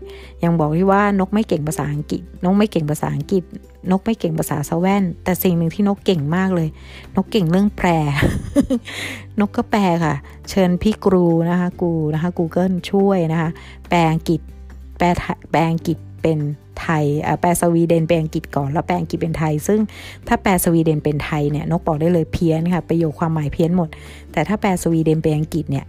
[0.43, 3.43] ยังบอกที่ว่านกไม่เก่งภาษาอังกฤษ นกไม่เก่งภาษาอังกฤษ
[3.91, 6.69] นกไม่เก่งภาษาสวีเดน แต่สิ่งหนึ่งที่นกเก่งมากเลย
[7.15, 7.87] นกเก่งเรื่องแปล
[9.39, 10.15] นกก็แปลค่ะ
[10.49, 13.49] เชิญพี่กรูนะคะกูนะคะ Google ช่วยนะคะ
[13.89, 14.39] แปลอังกฤษ
[14.97, 15.07] แปล
[15.51, 16.39] แปลอังกฤษเป็น
[16.81, 17.05] ไทย
[17.41, 19.79] แปลสวีเดนเป็นอังกฤษก่อนแล้วแปลอังกฤษเป็นไทย ซึ่ง
[20.27, 23.89] ถ้าแปลสวีเดนเป็นไทยเนี่ยนกบอกได้เลยเพี้ยนค่ะประโยคความหมายเพี้ยนหมด
[24.31, 25.85] แต่ถ้าแปลสวีเดนเป็นอังกฤษเนี่ย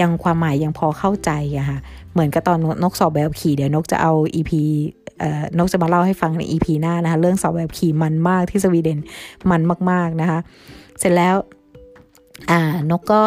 [0.00, 1.78] ยังความหมายยังพอเข้าใจอะค่ะ
[2.12, 4.52] เหมือนกับตอนนกสอบแบบขี่เดี๋ยวนกจะเอา EP
[5.58, 8.98] นกจะมาเล่าให้ฟังใน EP หน้านะคะ เรื่องสอบแบบขี่มันมากที่สวีเดน
[9.50, 9.60] มัน
[9.90, 10.38] มาก ๆนะคะ
[10.98, 11.36] เสร็จแล้ว
[12.50, 12.60] อ่า
[12.90, 13.22] นกก็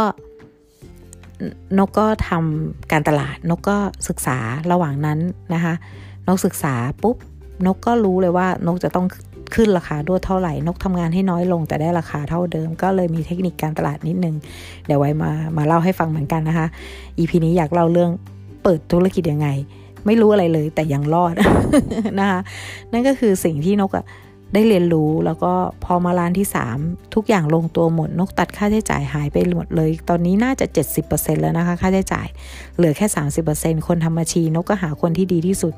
[1.77, 4.37] นกก็ทำการตลาดนกก็ศึกษา
[4.71, 5.19] ระหว่างนั้น
[5.53, 5.73] นะคะ
[6.27, 7.17] นกศึกษาปุ๊บ
[7.65, 9.05] นกก็รู้เลยว่านกจะต้อง
[9.55, 14.35] ขึ้นราคาด้วยเท่าไหร่ นกทำงานให้น้อยลงแต่ได้ราคาเท่าเดิม ก็เลยมีเทคนิคการตลาดนิดนึง
[14.85, 16.67] เดี๋ยวไว้มามาเล่าให้ฟังเหมือนกันนะคะ
[17.17, 18.11] EP นี้อยากเล่าเรื่อง
[18.63, 19.47] เปิดธุรกิจยังไง
[20.05, 21.33] ไม่รู้อะไรเลยแต่ยังรอด
[22.19, 22.39] นะคะ
[22.91, 24.05] นั่นก็คือสิ่งที่นกอะ
[24.53, 25.51] ได้เรียนรู้แล้วก็
[25.83, 26.47] พอมาร้านที่
[26.79, 30.65] 3 ทุกอย่างลงตัวหมดนกตัดค่าใช้จ่ายหายไปหมดเลย ตอนนี้น่าจะ
[31.05, 32.27] 70%แล้วนะคะ ค่าใช้จ่าย
[32.77, 33.07] เหลือแค่
[33.47, 35.73] 30%คนทำบัญชีนกก็หาคนที่ดีที่สุด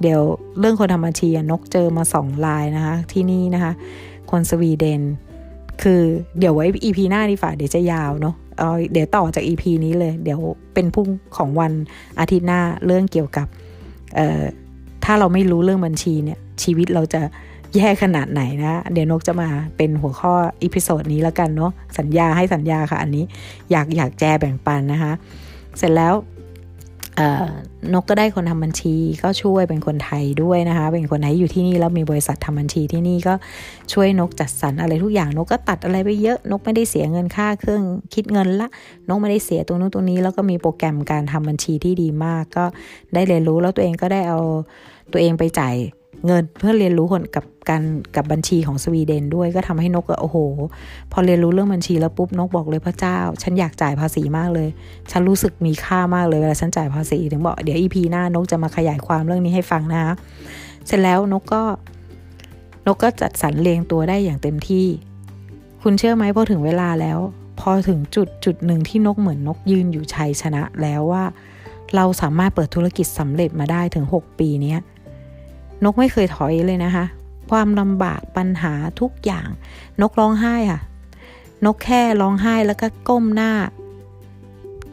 [0.00, 0.20] เดี๋ยว
[0.58, 3.72] เรื่องคนทำบัญชีนกเจอมา2 รายนะคะ ที่นี่นะคะ
[4.30, 5.02] คนสวีเดน
[5.82, 6.00] คือ
[6.38, 10.40] เดี๋ยวไว้ EP หน้าดีกว่าเดี๋ยวจะยาวเนาะเอาเดี๋ยวต่อจาก EP นี้เลย เดี๋ยว
[10.74, 11.72] เป็นพุ่งของวัน
[12.20, 13.46] อาทิตย์หน้าเรื่องเกี่ยวกับ
[15.04, 17.22] ถ้าเราไม่รู้เรื่องบัญชีเนี่ยชีวิตเราจะ
[17.76, 20.32] แย่ขนาดไหนนะ เดี๋ยวนกจะมาเป็นหัวข้อ
[20.62, 23.24] episode นี้แล้วกันเนาะสัญญาให้สัญญาค่ะ อันนี้
[23.70, 25.12] อยากอยากแชร์แบ่งปันนะคะ
[25.78, 26.14] เสร็จแล้ว
[27.94, 33.34] นกก็ได้คนทำบัญชีก็ช่วยเป็นคนไทยด้วยนะคะ เป็นคนไทยอยู่ที่นี่แล้วมีบริษัททำบัญชีที่นี่ก็
[33.92, 37.82] ช่วยนกจัดสรรอะไรทุกอย่างนกก็ตัดอะไรไปเยอะ นกไม่ได้เสียเงินค่าเครื่อง
[38.14, 38.68] คิดเงินละ
[39.08, 42.64] นกไม่ได้เสียตรงนู้นตรงนี้ แล้วก็มีโปรแกรมการทำบัญชีที่ดีมาก ก็
[43.14, 44.40] ได้เรียนรู้แล้วตัวเองก็ได้เอา
[45.12, 45.76] ตัวเองไปจ่าย
[46.26, 47.82] เงินเพื่อเรียนรู้คนกับการ
[48.16, 50.36] กับบัญชีของสวีเดนด้วยก็ทำให้นกโอ้โห
[51.12, 54.68] พอเรียนรู้เรื่องบัญชีแล้วปุ๊บนกบอกเลยพระเจ้า ฉันอยากจ่ายภาษีมากเลย
[55.10, 60.12] ฉันรู้สึกมีค่ามากเลยเวลาฉันจ่ายภาษีถึงบอกเดี๋ยวอีพีหน้านกจะมาขยายความเรื่องนี้ให้ฟังนะคะ
[60.86, 61.62] เสร็จแล้วนกก็
[62.86, 64.86] นกก็จัดสรรเรียงตัวได้อย่างเต็มที่
[65.82, 67.18] คุณเชื่อไหมพอถึงเวลาแล้ว
[67.60, 71.24] พอถึงจุดจุดหนึ่งที่นกเหมือนนกยืนอยู่ชัยชนะแล้วว่า
[71.96, 74.76] เราสามารถเปิดธุรกิจสำเร็จมาได้ถึง 6 ปีนี้
[75.84, 77.04] นกไม่เคยถอยเลยนะคะ
[77.50, 79.48] ความลำบากปัญหาทุกอย่าง
[80.00, 80.80] นกร้องไห้ค่ะ
[81.66, 83.52] นกแค่ร้องไห้แล้วก็ก้มหน้า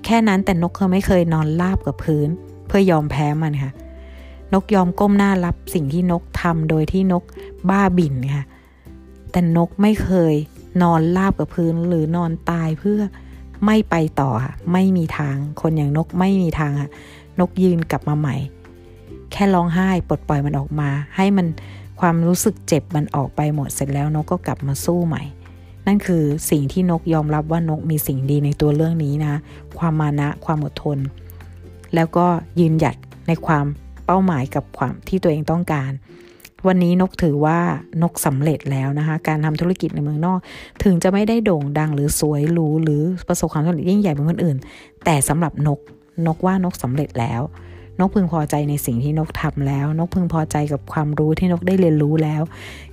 [0.05, 2.27] แค่นั้นแต่นกเคยไม่เคยนอนราบกับพื้น
[2.67, 3.71] เพื่อยอมแพ้มันค่ะ
[4.53, 7.23] นกยอมก้มหน้ารับสิ่งที่นกทำโดยที่นก
[7.69, 8.43] บ้าบินค่ะ
[9.31, 10.33] แต่นกไม่เคย
[10.81, 12.99] นอนราบกับพื้นหรือนอนตายเพื่อ
[13.65, 16.89] ไม่ไปต่อค่ะ ไม่มีทาง คนอย่างนกไม่มีทางค่ะ
[17.39, 18.35] นกยืนกลับมาใหม่
[19.31, 21.47] แค่ร้องไห้ปลดปล่อยมันออกมา ให้มัน
[21.99, 25.23] ความรู้สึกเจ็บมันออกไปหมดเสร็จแล้วนกก็กลับมาสู้ใหม่
[25.87, 29.35] นั่นคือสิ่งที่นกยอมรับว่านกมีสิ่งดีในตัวเรื่องนี้นะ
[29.79, 30.97] ความมานะความอดทน
[31.95, 32.25] แล้วก็
[32.59, 32.95] ยืนหยัด
[33.27, 33.65] ในความ
[34.05, 35.91] เป้าหมายกับความที่ตัวเองต้องการ
[36.67, 37.59] วันนี้นกถือว่า
[38.03, 40.39] นกสำเร็จแล้วนะคะ การทำธุรกิจในเมืองนอก
[40.83, 44.57] ถึงจะไม่ได้โด่งดังหรือสวยหรูหรือประสบความสำเร็จยิ่งใหญ่เหมือนคนอื่น
[45.05, 45.79] แต่สำหรับนก
[46.25, 47.41] นกว่านกสำเร็จแล้ว
[47.99, 52.41] นกพึงพอใจในสิ่งที่นกทำแล้ว นกพึงพอใจกับความรู้ที่นกได้เรียนรู้แล้ว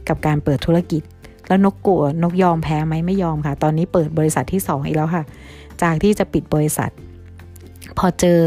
[0.09, 1.03] กับการเปิดธุรกิจ
[1.49, 5.25] แล้วนกกลัวนกยอมแพ้ไหมไม่ยอมค่ะ ตอนนี้เปิดบริษัทที่ 2 อีกแล้วค่ะ
[5.83, 6.91] จากที่จะปิดบริษัท
[7.99, 8.39] พอเจอ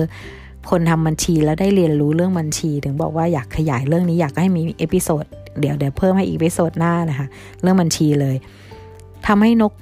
[0.69, 5.23] คนทำบัญชีแล้วได้เรียนรู้เรื่องบัญชี ถึงบอกว่าอยากขยายเรื่องนี้อยากให้มี episode
[5.59, 7.27] เดี๋ยวเดี๋ยวเพิ่มให้อีก episode หน้านะคะ
[7.61, 8.35] เรื่องบัญชีเลย
[9.27, 9.73] ทำให้นก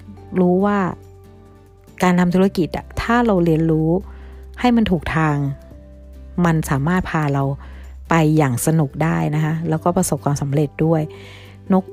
[0.42, 0.78] รู้ว่า
[2.04, 3.90] การทำธุรกิจอะถ้าเราเรียนรู้
[4.60, 5.36] ให้มันถูกทาง
[6.46, 7.44] มันสามารถพาเรา
[8.10, 11.02] ไปอย่างสนุกได้นะคะ แล้วก็ประสบความสำเร็จด้วย
[11.74, 11.84] นก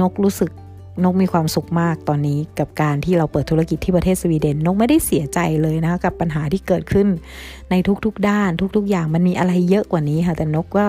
[0.00, 0.50] นกรู้สึก
[1.04, 7.08] นกมีความสุขมากตอนนี้กับการที่เราเปิดธุรกิจที่ประเทศสวีเดน นกไม่ได้เสียใจเลยนะคะกับปัญหาที่เกิดขึ้น
[7.70, 10.86] ในทุกๆด้าน ทุกๆ อย่างมันมีอะไรเยอะกว่านี้ค่ะ แต่นกก็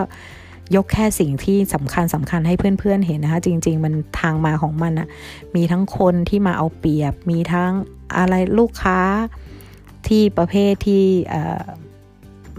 [0.75, 5.07] ยกแค่สิ่งที่สำคัญสำคัญให้เพื่อนๆเห็นนะคะ จริง ๆ มันทางมาของมันอะ
[5.55, 7.71] มีทั้งคนที่มาเอาเปรียบ มีทั้ง
[8.17, 8.99] อะไรลูกค้า
[10.07, 11.05] ที่ประเภทที่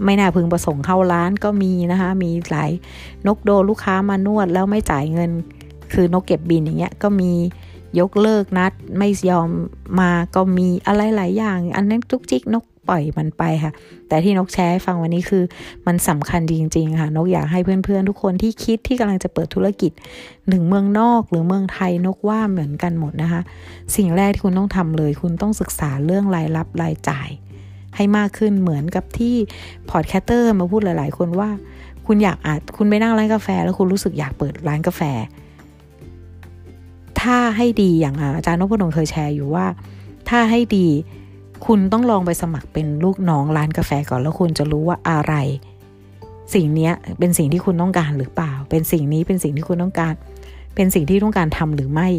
[0.05, 2.71] ไม่น่าพึงประสงค์เข้าร้านก็มีนะคะ มีหลาย
[3.27, 5.31] นกโดลูกค้ามานวดแล้วไม่จ่ายเงิน
[5.93, 7.31] คือนกเก็บบินอย่างเงี้ยก็มี
[7.99, 9.49] ยกเลิกนัดไม่ยอม
[9.99, 13.71] มาก็มีอะไรหลายอย่าง อันนั้นจุกจิกนกปล่อยมันไปค่ะ
[14.07, 15.43] แต่ที่นกแชร์ฟังวันนี้คือ
[15.87, 19.91] มันสำคัญจริง ๆ ค่ะ นกอยากให้เพื่อนๆ ทุกคนที่คิดที่กำลังจะเปิดธุรกิจ
[20.49, 23.41] หนึ่งเมืองนอกหรือเมืองไทยนกว่าเหมือนกันหมดนะคะ
[23.95, 27.29] สิ่งแรกที่คุณต้องทำเลย คุณต้องศึกษาเรื่องรายรับรายจ่าย
[27.95, 29.35] ให้มากขึ้นเหมือนกับที่
[29.91, 31.49] podcaster มาพูดหลาย ๆ คนว่า
[32.05, 35.01] คุณอยากอาจคุณไปนั่งร้านกาแฟ แล้วคุณรู้สึกอยากเปิดร้านกาแฟ
[37.21, 39.65] ถ้าให้ดีอย่างอาจารย์นพดลเคยแชร์อยู่ว่า
[40.29, 40.87] ถ้าให้ดี
[41.65, 45.33] คุณต้องลองไปสมัครเป็นลูกน้องร้านกาแฟก่อนแล้วคุณจะรู้ว่าอะไร
[46.53, 50.13] สิ่งนี้เป็นสิ่งที่คุณต้องการหรือเปล่า เป็นสิ่งนี้เป็นสิ่งที่คุณต้องการ
[50.75, 52.09] เป็นสิ่งที่ต้องการทำหรือไม่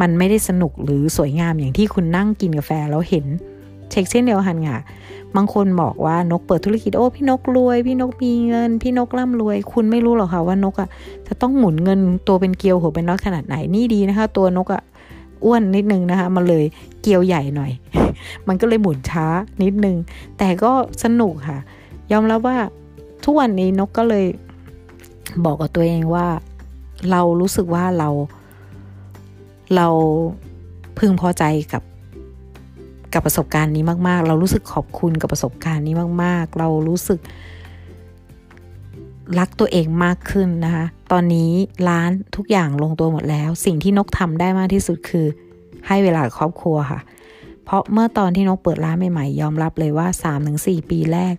[0.00, 3.26] มันไม่ได้สนุกหรือสวยงามอย่างที่คุณนั่งกินกาแฟแล้วเห็น
[3.94, 4.80] เช็คเช่นเดียวกันค่ะ
[5.36, 10.88] บางคนบอกว่านกเปิดธุรกิจโอ้พี่นกรวย พี่นกมีเงิน พี่นกร่ำรวย คุณไม่รู้หรอกค่ะว่านกอะ่ะ
[11.26, 14.82] จะต้องหมุนเงินตัวเป็นเกลียวหัวเป็นน็อตขนาดไหนนี่ดีนะคะ ตัวนกอะ่ะ
[15.44, 16.64] อ้วนนิดนึงนะคะมาเลย
[17.00, 17.70] เกลียวใหญ่หน่อย
[18.48, 19.26] มันก็เลยหมุนช้า
[19.62, 19.96] นิดนึง
[20.38, 20.72] แต่ก็
[21.04, 21.58] สนุกค่ะ
[22.12, 22.58] ยอมรับว่า
[23.24, 24.26] ทุกวันนี้นกก็เลย
[25.44, 26.26] บอกกับตัวเองว่า
[27.10, 28.08] เรารู้สึกว่าเรา
[29.76, 29.88] เรา
[30.98, 31.82] พึงพอใจกับ
[33.14, 37.20] กับประสบการณ์นี้มาก ๆ เรารู้สึกขอบคุณกับประสบการณ์นี้มาก ๆ เรารู้สึก
[39.38, 41.50] รักตัวเองมากขึ้นนะคะ ตอนนี้
[41.88, 45.26] ร้านทุกอย่างลงตัวหมดแล้ว สิ่งที่นกทำได้มากที่สุดคือ
[45.86, 47.00] ให้เวลาครอบครัวค่ะ
[47.64, 50.08] เพราะเมื่อตอนที่นกเปิดร้านใหม่ๆ ยอมรับเลยว่า
[50.48, 51.36] 3-4 ปีแรก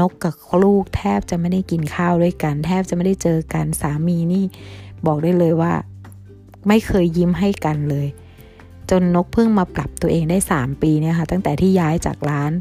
[0.00, 4.44] นกกับลูกแทบจะไม่ได้กินข้าวด้วยกัน แทบจะไม่ได้เจอกันสามีนี่
[5.06, 5.72] บอกได้เลยว่า
[6.68, 8.06] ไม่เคยยิ้มให้กันเลย
[8.94, 12.52] จนนกเพิ่งมาปรับตัวเองได้ 3 ปีเนี่ยค่ะตั้งแต่ที่ย้ายจากร้าน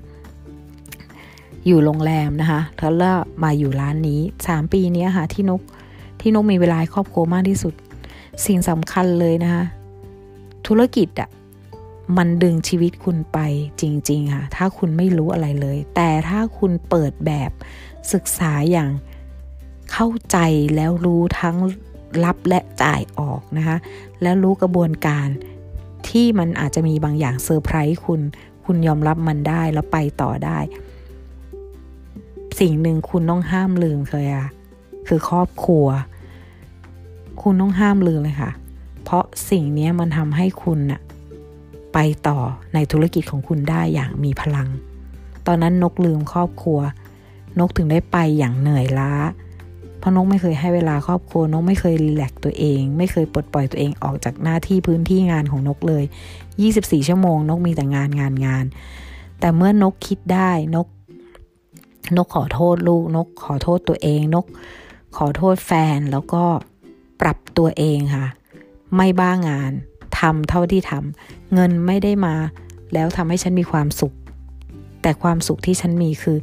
[1.65, 3.11] อยู่โรงแรมนะคะแล้วก็
[3.43, 5.61] มาอยู่ร้านนี้ 3 ปีนี้ค่ะที่นก
[6.21, 7.73] ที่นกมีเวลาครอบครัวมากที่สุด
[8.45, 9.63] สิ่งสำคัญเลยนะคะ
[10.67, 11.29] ธุรกิจอะ
[12.17, 13.39] มันดึงชีวิตคุณไป
[13.81, 17.51] จริง ๆ ค่ะ ถ้าคุณไม่รู้อะไรเลย แต่ถ้าคุณเปิดแบบ
[18.13, 18.89] ศึกษาอย่าง
[19.91, 20.37] เข้าใจ
[20.75, 21.55] แล้วรู้ทั้ง
[22.23, 23.77] รับและจ่ายออกนะคะ
[24.21, 25.27] แล้วรู้กระบวนการ
[26.09, 28.21] ที่มันอาจจะมีบางอย่างเซอร์ไพรส์คุณ
[28.65, 30.59] คุณยอมรับมันได้แล้วไปต่อได้
[32.59, 34.47] สิ่งหนึ่งคุณต้องห้ามลืมเลยอะ
[35.07, 35.85] คือครอบครัว
[37.41, 38.51] คุณต้องห้ามลืมเลยค่ะ
[39.03, 41.01] เพราะสิ่งนี้มันทำให้คุณน่ะ
[41.93, 42.39] ไปต่อ
[42.73, 44.67] ในธุรกิจของคุณได้อย่างมีพลัง
[45.47, 46.79] ตอนนั้นนกลืมครอบครัว
[47.59, 49.11] นกถึงได้ไปอย่างเหนื่อยล้า
[50.01, 56.03] เพราะนกไม่เคยให้เวลาครอบครัวนกไม่เคยรีแลกตัวเอง ไม่เคยปลดปล่อยตัวเองออกจากหน้าที่พื้นที่งานของนกเลย
[56.55, 58.65] 24 ชั่วโมง นกมีแต่งานงานงาน
[59.39, 60.87] แต่เมื่อนกคิดได้นก
[62.17, 64.45] นกขอโทษลูก นกขอโทษตัวเอง นก
[65.17, 66.43] ขอโทษแฟนแล้วก็
[67.21, 68.25] ปรับตัวเองค่ะ
[68.95, 69.71] ไม่บ้างาน
[70.19, 72.35] ทำเท่าที่ทำเงินไม่ได้มา
[72.93, 74.13] แล้วทำให้ฉันมีความสุข
[75.01, 76.37] แต่ความสุขที่ฉันมีคือ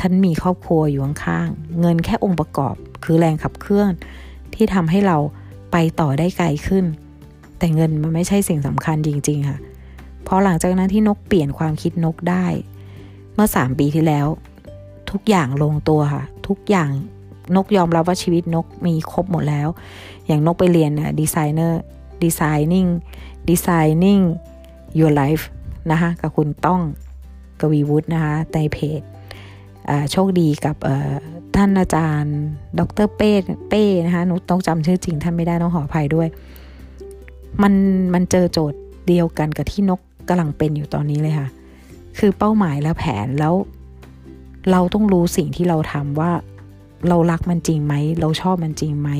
[0.00, 3.92] ฉันมีครอบครัวอยู่ข้างๆเงินแค่องค์ประกอบ คือแรงขับเคลื่อน
[4.54, 5.16] ที่ทำให้เรา
[5.72, 6.84] ไปต่อได้ไกลขึ้น
[7.58, 9.58] แต่เงินมันไม่ใช่สิ่งสำคัญจริง ๆ ค่ะ
[10.26, 12.46] พอหลังจากนั้นที่นกเปลี่ยนความคิดนกได้
[13.34, 14.26] เมื่อสามปีที่แล้ว
[15.10, 16.90] ทุกอย่างลงตัวค่ะ ทุกอย่าง
[17.56, 19.68] นกยอมรับว่าชีวิตนกมีครบหมดแล้ว
[20.26, 21.80] อย่างนกไปเรียนน่ะดีไซเนอร์
[22.22, 22.40] ดีไซ
[22.72, 22.86] นิ่ง
[23.48, 23.68] ดีไซ
[24.02, 24.20] นิ่ง
[24.98, 25.44] your life
[25.90, 26.80] นะคะกับคุณต้อง
[27.60, 29.00] กวีวุฒินะคะในเพจ
[30.12, 30.76] โชคดีกับ
[31.56, 32.36] ท่านอาจารย์
[32.78, 33.32] ดรเป้
[33.68, 36.28] เป้นะคะนุต้องจำชื่อจริงท่านไม่ได้ต้องขออภัยด้วย
[37.62, 37.74] มัน
[38.14, 41.48] มันเจอโจทย์เดียวกันกับที่นกกำลังเป็นอยู่ตอนนี้เลยค่ะ
[42.18, 43.54] คือเป้าหมายและแผนแล้ว
[44.70, 46.30] เราต้องรู้สิ่งที่เราทำว่า
[47.08, 49.10] เรารักมันจริงไหม เราชอบมันจริงไหม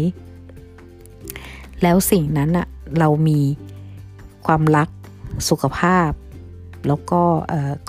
[1.82, 2.66] แล้วสิ่งนั้นอะ
[2.98, 3.40] เรามี
[4.46, 4.88] ความรัก
[5.48, 6.10] สุขภาพ
[6.86, 7.22] แล้วก็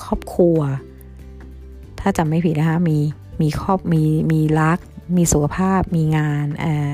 [0.03, 0.57] ครอบครัว
[2.09, 2.97] ถ้าจำไม่ผิดนะคะมี
[3.41, 4.79] มีครอบมีมีรัก
[5.17, 6.93] มีสุขภาพ มีงานอ่า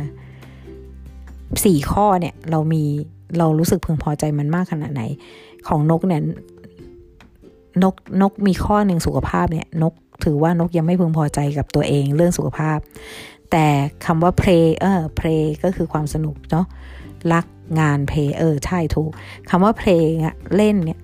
[1.65, 2.83] สี่ข้อเนี่ยเรามี
[3.37, 5.01] เรารู้สึกพึงพอใจมันมากขนาดไหน
[5.67, 6.21] ของนกเนี่ย
[7.83, 12.77] นกนกมีข้อหนึ่งสุขภาพเนี่ยนกถือว่านกยังไม่พึงพอใจกับตัวเองเรื่องสุขภาพ
[13.51, 13.65] แต่
[14.05, 16.65] คำว่า play เออ play ก็คือความสนุกเนาะ
[17.33, 17.45] รัก
[17.79, 19.11] งาน play เออ ใช่ถูก
[19.49, 20.03] คำว่า play
[20.55, 20.99] เล่นเนี่ย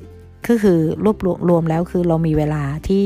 [0.48, 1.17] ก็คือรวบ
[1.50, 3.04] รวมแล้วคือเรามีเวลาที่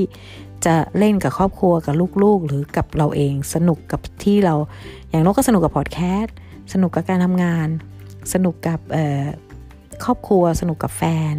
[0.66, 4.56] จะเล่นกับครอบครัวกับลูกๆ หรือกับเราเองสนุกกับที่เรา
[5.10, 6.36] อย่างนกก็สนุกกับพอดแคสต์
[6.74, 7.68] สนุกกับการทำงาน
[8.34, 8.80] สนุกกับ
[10.04, 11.36] ครอบครัว สนุกกับแฟน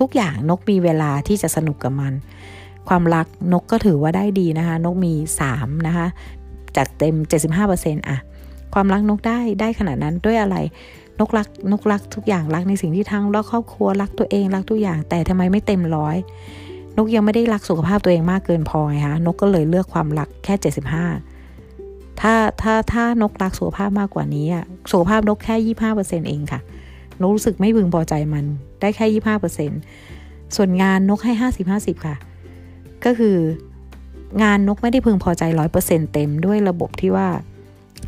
[0.00, 2.12] ทุกอย่างนกมีเวลาที่จะสนุกกับมัน
[2.88, 5.12] ความรักนกก็ถือว่าได้ดีนะคะ นกมี
[5.50, 6.06] 3 นะคะ
[6.76, 7.16] จากเต็ม
[7.62, 8.18] 75%อะ
[8.74, 10.56] ความรักนกได้ได้ขนาดนั้นด้วยอะไร
[11.20, 16.16] นกรักนกรักทุกอย่างรักในสิ่งที่ทั้งรักครอบครัวรักตัวเองรักทุกอย่าง แต่ทำไมไม่เต็มร้อย
[16.96, 21.06] นกยังไม่ได้รักสุขภาพตัวเองมากเกินพอไงคะนกก็เลยเลือกความรักแค่เจ็ดสิบห้า
[22.20, 26.60] ถ้าถ้าถ้านกรักสุขภาพมากกว่านี้อะสุขภาพนกแค่ยี่ห้าเปอร์เซ็นเองค่ะ
[27.20, 28.44] นกรู้สึกไม่พึงพอใจมัน
[28.80, 29.70] ได้แค่ยี่ห้าเปอร์เซ็น
[30.56, 32.16] ส่วนงานนกให้ห้าสิบห้าสิบค่ะ
[33.04, 33.36] ก็คือ
[34.42, 37.28] งานนกไม่ได้พึงพอใจร้อยเปอร์เซ็นเต็มด้วยระบบที่ว่า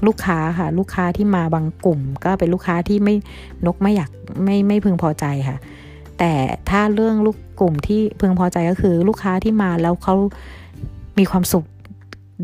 [0.07, 3.15] ลูกค้าค่ะ ลูกค้าที่มาบางกลุ่ม ก็เป็นลูกค้าที่ไม่
[3.67, 4.11] นกไม่อยาก
[4.45, 5.57] ไม่ไม่พึงพอใจค่ะ
[6.19, 6.33] แต่
[6.69, 10.15] ถ้าเรื่องลูกกลุ่มที่พึงพอใจก็คือลูกค้าที่มาแล้วเขา
[11.19, 11.65] มีความสุข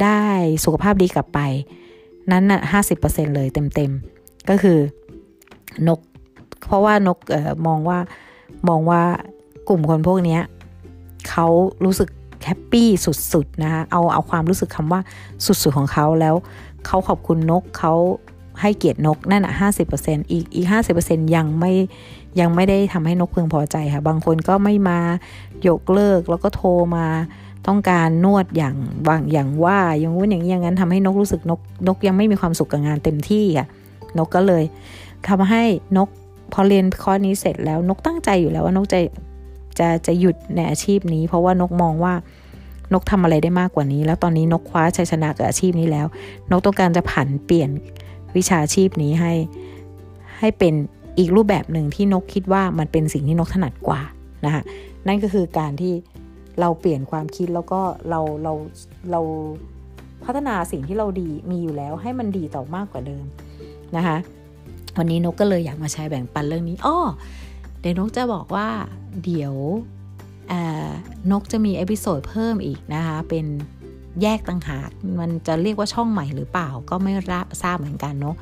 [0.02, 0.22] ได้
[0.64, 1.40] สุขภาพดีกลับไป
[2.32, 3.90] นั้นน่ะห้าสิบเปอร์เซ็นเลยเต็มเต็ม
[4.48, 4.78] ก็คือ
[5.88, 6.00] นก
[6.66, 7.98] เพราะว่านกออมองว่า
[8.68, 9.02] มองว่า
[9.68, 10.38] กลุ่มคนพวกนี้
[11.28, 11.46] เขา
[11.84, 12.08] รู้สึก
[12.44, 12.88] แฮปปี้
[13.32, 15.00] สุดๆนะคะเอาเอาความรู้สึกคำว่า
[15.44, 16.34] สุดๆของเขาแล้ว
[16.86, 17.94] เขาขอบคุณนกเขา
[18.60, 21.72] ให้เกียรตินกนั่นอะห้าสิบเปอร์เซ็นต์อีกอีกห้าสิบเปอร์เซ็นต์ยังไม่
[22.40, 24.98] ยังไม่ได้ทำให้นกพึงพอใจค่ะ บางคนก็ไม่มา
[25.68, 27.06] ยกเลิกแล้วก็โทรมา
[27.66, 28.76] ต้องการนวดอย่าง
[29.08, 33.66] บางอย่างว่าอย่างวุ้นอย่างนี้อย่างนั้นทำให้นกรู้สึกนกนกยังไม่มีความสุขกับงานเต็มที่อะ
[34.18, 34.64] นกก็เลย
[35.28, 35.62] ทำให้
[35.96, 36.08] นก
[36.52, 39.00] พอเรียนข้อนี้เสร็จแล้วนกตั้งใจอยู่แล้วว่านกจะ
[39.78, 42.14] จะจะหยุดในอาชีพนี้ เพราะว่านกมองว่า
[42.92, 46.06] นกทำอะไรได้มากกว่านี้ แล้วตอนนี้นกคว้าชัยชนะกับอาชีพนี้แล้ว
[46.50, 47.70] นกต้องการจะผันเปลี่ยน
[48.36, 49.32] วิชาชีพนี้ให้
[50.38, 50.74] ให้เป็น
[51.18, 54.00] อีกรูปแบบหนึ่งที่นกคิดว่ามันเป็นสิ่งที่นกถนัดกว่า
[54.44, 54.62] นะคะ
[55.06, 55.92] นั่นก็คือการที่
[56.60, 58.52] เราเปลี่ยนความคิดแล้วก็เราเรา
[59.10, 59.20] เรา
[60.24, 63.24] พัฒนาสิ่งที่เราดีมีอยู่แล้วให้มันดีต่อมากกว่าเดิม
[63.96, 64.16] นะคะ
[64.98, 66.98] วันนี้นกก็เลยอยากมาแชร์แบ่งปันเรื่องนี้อ้อ
[67.80, 68.68] เดี๋ยวนกจะบอกว่า
[69.24, 69.54] เดี๋ยว
[71.30, 73.46] นกจะมี episode เพิ่มอีกนะคะเป็น
[74.22, 77.12] แยกต่างหาก มันจะเรียกว่าช่องใหม่หรือเปล่าก็ไม่
[77.62, 78.36] ทราบเหมือนกันเนาะ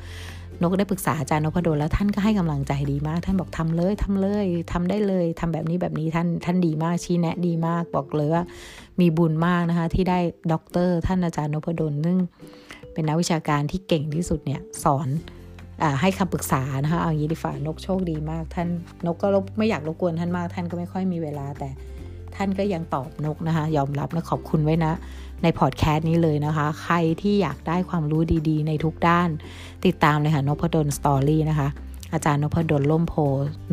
[0.61, 8.43] นกได้ปรึกษาอาจารย์นพดลแล้วท่านก็ให้กำลังใจดีมาก ท่านบอกทำเลยทำเลยทำได้เลยทำแบบนี้แบบนี้ท่านท่านดีมากชี้แนะดีมากบอกเลยว่า
[8.99, 10.19] มีบุญมากนะคะ ที่ได้
[10.51, 12.17] ด็อกเตอร์ท่านอาจารย์นพดลซึ่ง
[12.93, 15.09] เป็นนักวิชาการที่เก่งที่สุดเนี่ยสอน
[15.83, 18.67] อให้คำปรึกษานะคะเอางี้ดีฝ่านกโชคดีมากท่าน
[19.05, 21.69] นกก็ไม่อยากรบกวนท่านมากท่านก็ไม่ค่อยมีเวลาแต่
[22.35, 24.93] ท่านก็ยังตอบนกนะคะ ยอมรับนะขอบคุณไว้นะ
[25.43, 29.29] ในพอดแคสต์นี้เลยนะคะ ใครที่อยากได้ความรู้ดีๆ ในทุกด้าน
[29.85, 31.67] ติดตามเลยค่ะนพดลสตอรี่นะคะ
[32.13, 33.15] อาจารย์นพดลล่มโพ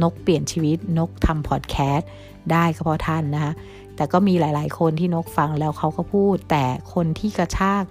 [0.02, 2.08] นกเปลี่ยนชีวิตนกทำพอดแคสต์
[2.52, 3.52] ได้ก็เพราะท่านนะคะ
[3.96, 7.84] แต่ก็มีหลาย ๆ คนที่นกฟังแล้วเขาก็พูด แต่คนที่กระชาก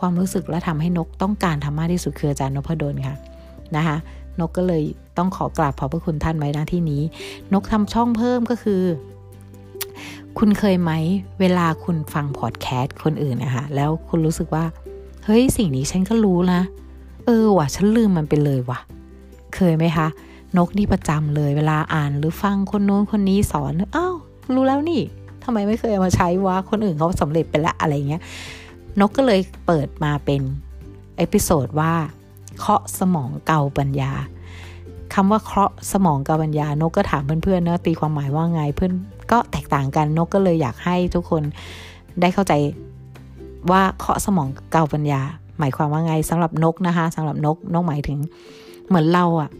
[0.00, 3.16] ความรู้สึกและทำให้นกต้องการทำมากที่สุดคืออาจารย์นพดลค่ะ
[3.76, 3.96] นะคะ
[4.40, 4.82] นกก็เลย
[5.18, 7.02] ต้องขอกราบขอบพระคุณท่านไว้นะที่นี้
[7.52, 8.82] นกทำช่องเพิ่มก็คือ
[10.38, 10.92] คุณเคยไหม
[11.40, 14.64] เวลาคุณฟังพอดแคสต์คนอื่นนะคะแล้วคุณรู้สึกว่า
[15.24, 16.60] เฮ้ยสิ่งนี้ฉันก็รู้นะ
[17.26, 18.78] เออว่ะฉันลืมมันไปเลยว่ะ
[19.54, 20.08] เคยไหมคะ
[20.56, 24.14] นกนี่ประจำเลย เวลาอ่านหรือฟังคนโน้นคนนี้สอนอ้าว
[24.54, 25.00] รู้แล้วนี่
[25.44, 28.22] ทำไมไม่เคยมาใช้วะคนอื่นเขาสำเร็จไปละอะไรเงี้ย
[29.00, 30.40] นกก็เลยเปิดมาเป็น
[31.16, 31.92] episode ว่า
[32.58, 34.12] เคาะสมองเกาปัญญา
[35.14, 38.92] คำว่าเคราะห์สมองกับปัญญานกก็ถามเพื่อนๆนะตีความหมายว่าไงเพื่อน
[39.32, 41.42] ก็แตกต่างกันนกก็เลยอยากให้ทุกคน
[42.20, 42.52] ได้เข้าใจ
[43.70, 45.22] ว่าเคาะสมองเกาปัญญา
[45.58, 48.18] หมายความว่าไงสำหรับนกนะคะสำหรับนกนกหมายถึง
[48.88, 49.50] เหมือนเราอะ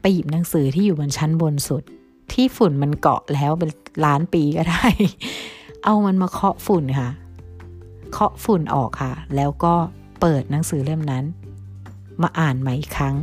[0.00, 1.82] ไปหยิบหนังสือที่อยู่บนชั้นบนสุด
[2.32, 3.70] ที่ฝุ่นมันเกาะแล้วเป็น
[4.04, 4.86] ล้านปีก็ได้
[5.84, 7.08] เอามันมาเคาะฝุ่นค่ะ
[8.12, 9.74] เคาะฝุ่นออกค่ะ แล้วก็
[10.20, 11.24] เปิดหนังสือเล่มนั้น
[12.22, 13.14] มาอ่านใหม่อีกครั้ง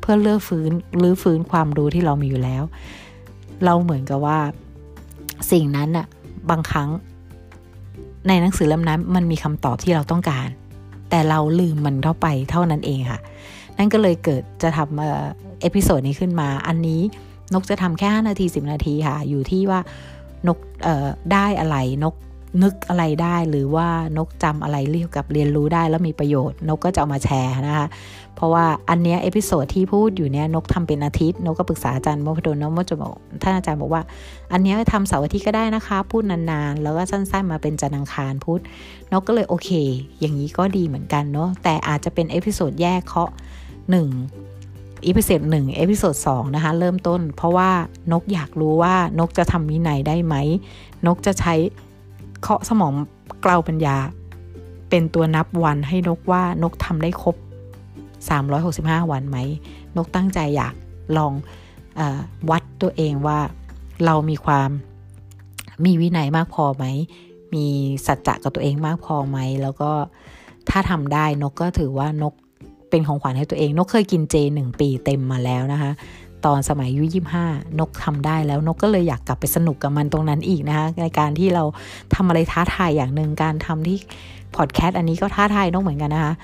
[0.00, 2.62] เพื่อเลือฟื้นหรือฟื้นความรู้ที่เรามีอยู่แล้ว
[3.64, 4.38] เราเหมือนกับว่า
[5.50, 6.06] สิ่งนั้นอะ
[6.50, 6.88] บางครั้ง
[8.28, 10.48] ในหนังสือเล่มนั้นมันมีคำตอบที่เราต้องการ
[11.10, 13.20] แต่เราลืมมันเข้าไปเท่านั้นเองค่ะ
[13.78, 17.00] นั่นก็เลยเกิดจะทำ episode นี้ขึ้นมา อันนี้
[17.54, 19.80] นกจะทำแค่5นาที 10 นาทีค่ะ อยู่ที่ว่า
[20.48, 20.58] นก
[21.32, 22.14] ได้อะไรนก
[22.62, 27.86] นึกอะไรได้หรือว่านกจำอะไรเรียกกับเรียนรู้ได้แล้วมีประโยชน์ นกก็จะเอามาแชร์นะคะ
[28.36, 34.02] เพราะว่าอันเนี้ย episode ที่พูดอยู่เนี้ยนกทำเป็นอาทิตย์นกก็ปรึกษาอาจารย์นพดลนกก็จะบอกท่านอาจารย์บอกว่า
[34.52, 38.60] อันเนี้ยทำเสาร์อาทิตย์ก็ได้นะคะ พูดนานๆ แล้วก็สั้นๆมาเป็นจันทร์อังคารพูด
[39.12, 39.70] นกก็เลยโอเค
[40.20, 43.30] อย่างนี้ก็ดีเหมือนกันเนาะแต่อาจจะเป็น episode แยกเคาะ
[43.90, 44.08] หนึ่ง
[45.06, 47.70] episode หนึ่ง episode สองนะคะ เริ่มต้น เพราะว่า
[48.12, 50.34] นกอยากรู้ว่านกจะทำวินัยได้ไหม
[51.06, 51.54] นกจะใช้
[52.42, 52.92] เคาะสมอง
[53.42, 53.96] เกลาปัญญา
[54.90, 57.36] เป็นตัวนับวันให้นกว่านกทำได้ครบ
[58.28, 59.38] 365 วันไหม
[59.96, 60.74] นกตั้งใจอยาก
[61.16, 61.32] ลอง
[61.98, 62.00] อ
[62.50, 63.38] วัดตัวเองว่า
[64.04, 64.68] เรามีความ
[65.84, 66.84] มีวินัยมากพอไหม
[67.54, 67.66] มี
[68.06, 69.90] สัจจะกับตัวเองมากพอไหม แล้วก็
[70.70, 72.34] ถ้าทำได้นกก็ถือว่านก
[72.90, 75.90] เป็นของขวัญให้ตัวเอง นกเคยกินเจหนึ่งปีเต็มมาแล้วนะคะ
[76.44, 77.46] ตอนสมัยอายุยี่ห้า
[77.80, 81.64] นกทำได้แล้วนกก็เลยอยากกลับไปสนุกกับมันตรงนั้นอีกนะคะในการที่เรา
[82.14, 83.98] ทำอะไรท้าทายอย่างหนึ่งการทำที่
[84.56, 86.34] พอดแคสต์อันนี้ก็ท้าทายนกเหมือนกันนะคะ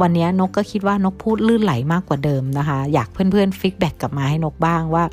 [0.00, 5.04] วันนี้นกก็คิดว่านกพูดลื่นไหลมากกว่าเดิมนะคะ อยากเพื่อนๆ feedback กลับมาให้นกบ้างว่า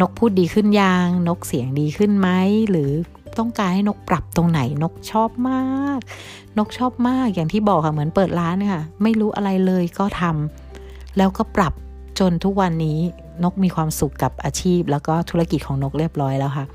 [0.00, 2.28] นกพูดดีขึ้นยังนกเสียงดีขึ้นไหม
[2.70, 2.90] หรือ
[3.38, 6.00] ต้องการให้นกปรับตรงไหนนกชอบมาก
[6.58, 11.72] นกชอบมากอย่างที่บอกค่ะเหมือนเปิดร้านค่ะ ไม่รู้อะไรเลยก็ทำแล้วก็ปรับ
[12.18, 12.98] จนทุกวันนี้
[13.42, 16.66] นกมีความสุขกับอาชีพ แล้วก็ธุรกิจของนกเรียบร้อยแล้วค่ะ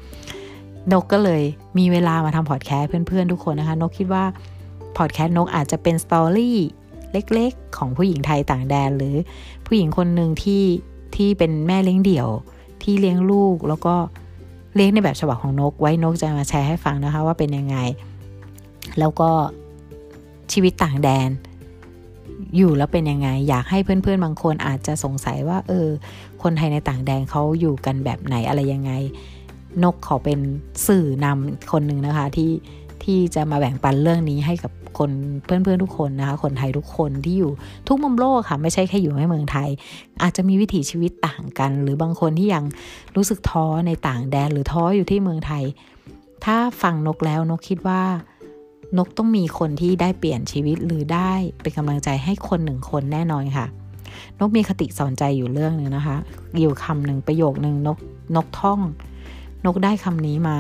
[0.94, 1.42] นกก็เลย
[1.78, 4.24] มีเวลามาทำพอดแคสต์เพื่อนๆทุกคนนะคะ นกคิดว่า
[4.98, 6.58] พอดแคสต์นกอาจจะเป็นสตอรี่
[7.34, 9.16] เล็กๆ ของผู้หญิงไทยต่างแดน หรือ
[9.66, 10.64] ผู้หญิงคนหนึ่งที่
[11.16, 12.28] ที่เป็นแม่เลี้ยงเดี่ยว
[12.84, 13.96] ที่เลี้ยงลูกแล้วก็
[14.76, 17.78] เลี้ยงในแบบฉบับของนก ไว้นกจะมาแชร์ให้ฟังนะคะว่าเป็นยังไง
[19.00, 19.30] แล้วก็
[20.52, 21.30] ชีวิตต่างแดน
[22.58, 25.88] อยู่แล้วเป็นยังไง อยากให้เพื่อนๆบางคนอาจจะสงสัยว่า เออ
[26.44, 28.92] คนไทยในต่างแดนเขาอยู่กันแบบไหนอะไรยังไง
[29.84, 30.40] นกขอเป็น
[30.88, 32.50] สื่อนำคนหนึ่งนะคะที่
[33.06, 35.12] ที่จะมาแบ่งปันเรื่องนี้ให้กับคน
[35.46, 37.52] เพื่อนๆทุกคนนะคะ คนไทยทุกคนที่อยู่
[37.88, 39.70] ทุกมุมโลกค่ะ ไม่ใช่แค่อยู่ในเมืองไทย
[40.24, 42.64] อาจจะมีวิถีชีวิตต่างกัน หรือบางคนที่ยัง
[43.16, 45.64] รู้สึกท้อในต่างแดนหรือท้ออยู่ที่เมืองไทย
[46.46, 48.02] ถ้าฟังนกแล้วนกคิดว่า
[48.98, 51.32] นกต้องมีคนที่ได้เปลี่ยนชีวิตหรือได้
[51.62, 53.66] เป็นกำลังใจให้คนหนึ่งคนแน่นอนค่ะ
[54.40, 56.18] นกมีคติสอนใจอยู่เรื่องหนึ่งนะคะ
[56.60, 57.98] อยู่คำหนึ่งประโยคหนึ่งนก
[58.36, 58.80] นกท่อง
[59.66, 60.58] นกได้คำนี้มา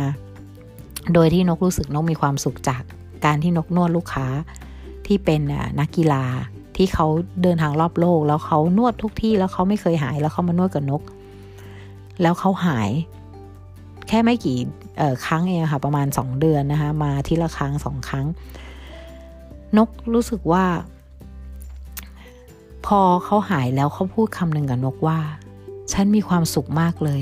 [1.14, 2.82] โดยที่นกรู้สึกนกมีความสุขจาก
[3.26, 4.28] การที่นกนวดลูกค้า
[5.08, 5.42] ที่เป็น
[5.80, 6.24] นักกีฬา
[6.76, 7.08] ที่เขา
[7.42, 11.02] เดินทางรอบโลก แล้วเขานวดทุกที่แล้วเขาไม่เคยหายแล้วเขามานวดกับนก
[12.22, 12.90] แล้วเขาหาย
[14.08, 14.58] แค่ไม่กี่
[15.26, 18.26] ครั้งเองค่ะประมาณสองเดือนนะคะมาทีละครั้งสองครั้ง
[19.78, 20.66] นกรู้สึกว่า
[22.86, 25.20] พอเขาหายแล้วเขาพูดคำหนึ่งกับนกว่า
[25.94, 27.22] ฉันมีความสุขมากเลย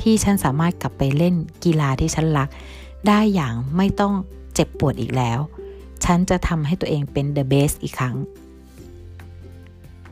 [0.00, 2.48] ที่ฉันสามารถกลับไปเล่นกีฬาที่ฉันรัก
[3.08, 4.12] ได้อย่างไม่ต้อง
[4.54, 5.38] เจ็บปวดอีกแล้ว
[6.04, 8.16] ฉันจะทำให้ตัวเองเป็น the best อีกครั้ง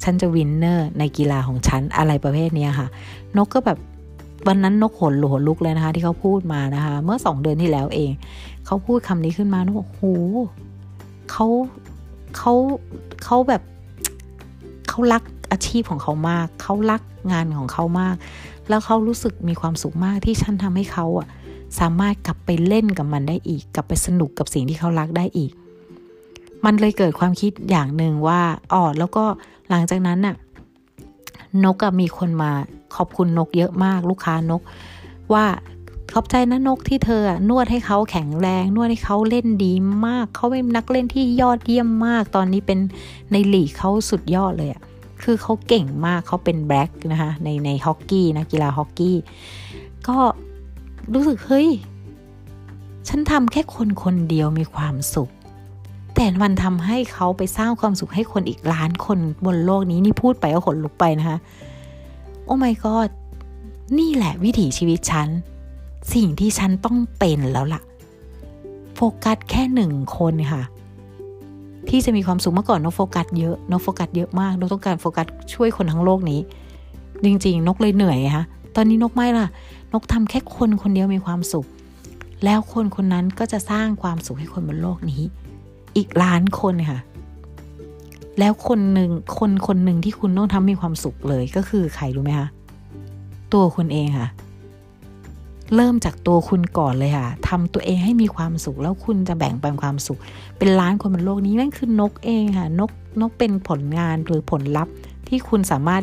[0.03, 2.89] ฉันจะ winner ในกีฬาของฉันอะไรประเภทนี้ค่ะ
[3.37, 3.79] นกก็แบบ
[4.49, 8.11] วันนั้นนกขนหลวลุกเลยนะคะ ที่เขาพูดมานะคะ เมื่อสองเดือนที่แล้วเอง
[8.67, 10.03] เขาพูดคำนี้ขึ้นมานกบอกโห
[11.31, 11.47] เขา
[12.37, 12.53] เขา
[13.25, 13.63] เขาแบบ
[14.89, 18.17] เขารักอาชีพของเขามาก เขารักงานของเขามาก
[18.69, 21.29] แล้วเขารู้สึกมีความสุขมากที่ฉันทำให้เขาอะ
[21.79, 25.53] สามารถกลับไปเล่นกับมันได้อีก กลับไปสนุกกับสิ่งที่เขารักได้อีก
[26.65, 28.41] มันเลยเกิดความคิดอย่างหนึ่งว่า
[28.73, 29.25] อ๋อแล้วก็
[29.69, 30.37] หลังจากนั้นน่ะ
[31.65, 32.53] นกมีคนมา
[32.97, 34.63] ขอบคุณนกเยอะมาก ลูกค้านก
[35.33, 35.47] ว่า
[36.15, 39.73] ขอบใจนะนกที่เธอนวดให้เขาแข็งแรง นวดให้เขาเล่นดี
[40.07, 42.79] มาก เขาเป็นนักเล่นที่ยอดเยี่ยมมาก ตอนนี้เป็น
[43.33, 44.83] ในหลีกเขาสุดยอดเลยอะ
[45.23, 49.17] คือเขาเก่งมากเขาเป็นแบล็กนะคะในในฮอกกี้นะกีฬาฮอกกี้
[50.09, 50.19] ก็
[51.13, 51.69] รู้สึกเฮ้ย
[53.09, 55.31] ฉันทำแค่คนคนเดียวมีความสุข
[56.15, 61.39] แต่มันทำให้เขาไปสร้างความสุขให้คนอีกล้านคนบนโลกนี้นี่พูดไปก็ขนลุกไปนะคะ
[62.45, 63.09] โอ้ my god
[63.99, 65.29] นี่แหละวิถีชีวิตฉัน
[66.15, 67.81] สิ่งที่ฉันต้องเป็นแล้วล่ะ
[68.95, 70.63] โฟกัสแค่หนึ่งคนค่ะ
[71.89, 76.41] ที่จะมีความสุขเมื่อก่อนนกโฟกัสเยอะนกโฟกัสเยอะมากนกต้องการโฟกัสช่วยคนทั้งโลกนี้
[77.25, 78.45] จริงๆ นกเลยเหนื่อยฮะ
[78.77, 79.47] ตอนนี้นกไม่ล่ะ
[79.93, 81.67] นกทำแค่คนคนเดียวมีความสุข
[82.45, 85.23] แล้วคนคนนั้นก็จะสร้างความสุขให้คนบนโลกนี้
[85.97, 87.01] อีกล้านคนค่ะ
[88.39, 92.49] แล้วคนหนึ่งคนคนหนึ่งที่คุณต้องทำมีความสุขเลยก็คือใครรู้ไหมคะ
[93.53, 94.29] ตัวคุณเองค่ะ
[95.77, 100.19] เริ่มจากตัวคุณก่อนเลยค่ะทำตัวเองให้มีความสุข แล้วคุณจะแบ่งปันความสุข
[100.59, 104.95] เป็นล้านคนบนโลกนี้นั่นคือนกเองค่ะ นกนกเป็นผลงานหรือผลลัพธ์
[105.29, 106.03] ที่คุณสามารถ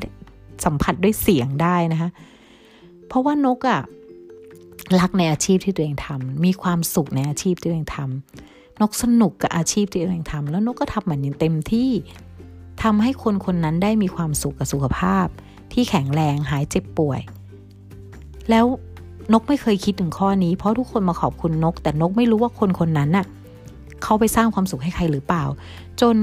[0.66, 2.10] สัมผัสด้วยเสียงได้นะคะ
[3.08, 3.82] เพราะว่านกอะ่ะ
[5.00, 11.90] รักในอาชีพที่ตัวเองทำมีความสุขในอาชีพที่ตัวเองทำนกสนุกกับอาชีพที่ตัวเองทำแล้วนกก็ทำมันอย่างเต็มที่
[12.84, 15.28] ทำให้คนคนนั้นได้มีความสุขกับสุขภาพ
[15.74, 17.20] ที่แข็งแรงหายเจ็บป่วย
[18.50, 18.66] แล้ว
[19.34, 23.26] นกไม่เคยคิดถึงข้อนี้ เพราะทุกคนมาขอบคุณนก แต่นกไม่รู้ว่าคนคนนั้นน่ะ
[24.04, 25.44] เขาไปสร้างความสุขให้ใครหรือเปล่า
[26.02, 26.16] จน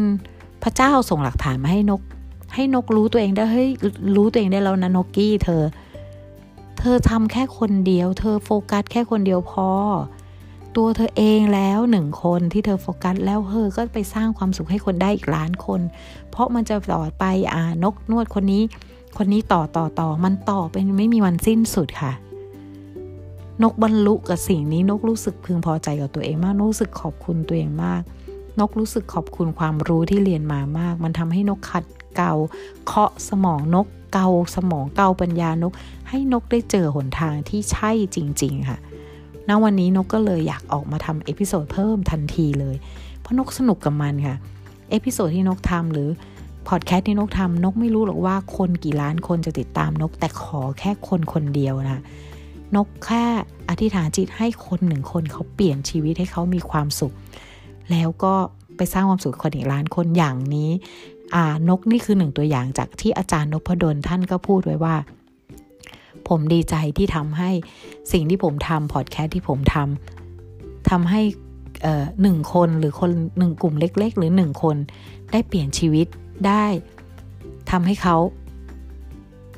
[0.62, 2.00] พระเจ้าส่งหลักฐานมาให้นก
[2.54, 3.68] ให้นกรู้ตัวเองได้เฮ้ย
[4.16, 5.62] รู้ตัวเองได้แล้วนะนกกี้เธอ
[6.84, 9.68] ธอทำแค่คนเดียว เธอโฟกัสแค่คนเดียวพอ
[10.76, 15.80] ตัวเธอเองแล้วหนึ่งคนที่เธอโฟกัสแล้วเธอก็ไปสร้างความสุขให้คนได้อีกล้านคน
[16.30, 17.24] เพราะมันจะต่อไป
[17.54, 18.62] อ่านกนวดคนนี้
[19.18, 22.12] คนนี้ต่อต่อต่อมันต่อเป็นไม่มีวันสิ้นสุดค่ะ
[23.62, 28.02] นกบรรลุกับสิ่งนี้นกรู้สึกพึงพอใจกับตัวเองมากนกรู้สึกขอบคุณตัวเองมาก
[28.60, 31.84] นกรู้สึกขอบคุณความรู้ที่เรียนมามาก มันทำให้นกขัด
[32.16, 32.32] เกา
[32.86, 35.72] เคาะสมองนกเกาสมองเกาปัญญานก
[36.14, 38.78] ให้นกได้เจอหนทางที่ใช่จริง ๆ ค่ะ
[39.48, 42.76] ณ วันนี้นกก็เลยอยากออกมาทำ episode เพิ่มทันทีเลย
[43.20, 44.36] เพราะนกสนุกกับมันค่ะ
[44.90, 46.08] episode ที่นกทำหรือ
[46.68, 52.00] พอดแคสต์ที่นกทำนกไม่รู้หรอกว่าคนกี่ล้านคนจะติดตามนก แต่ขอแค่คนคนเดียวนะ
[52.76, 53.24] นกแค่
[53.68, 57.14] อธิษฐานจิตให้คนหนึ่งคนเขาเปลี่ยนชีวิตให้เขามีความสุข
[57.90, 58.34] แล้วก็
[58.76, 60.70] ไปสร้างความสุขคนอีกล้านคนอย่างนี้
[61.68, 64.94] นกนี่คือหนึ่งตัวอย่างจากที่อาจารย์นพดลท่านก็พูดไว้ว่า
[66.28, 67.50] ผมดีใจที่ทำให้
[68.12, 71.20] สิ่งที่ผมทำพอดแคสต์ที่ผมทำทำให้
[72.22, 74.76] หนึ่งคนหรือคนหนึ่งกลุ่มเล็ก ๆ หรือหนึ่งคน
[75.32, 76.06] ได้เปลี่ยนชีวิต
[76.46, 76.64] ได้
[77.70, 78.16] ทำให้เขา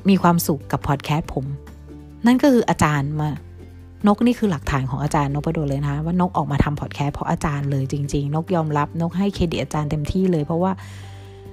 [0.09, 1.45] มีความสุขกับพอดแคสต์ผม
[2.25, 3.29] นั่นก็คืออาจารย์มา
[4.07, 10.71] นกนี่คือหลักฐานของอาจารย์นกประโดเลยนะว่านกออกมาทำพอดแคสต์เพราะอาจารย์เลยจริง ๆ นกยอมรับนกให้เครดิตอาจารย์เต็มที่เลยเพราะว่า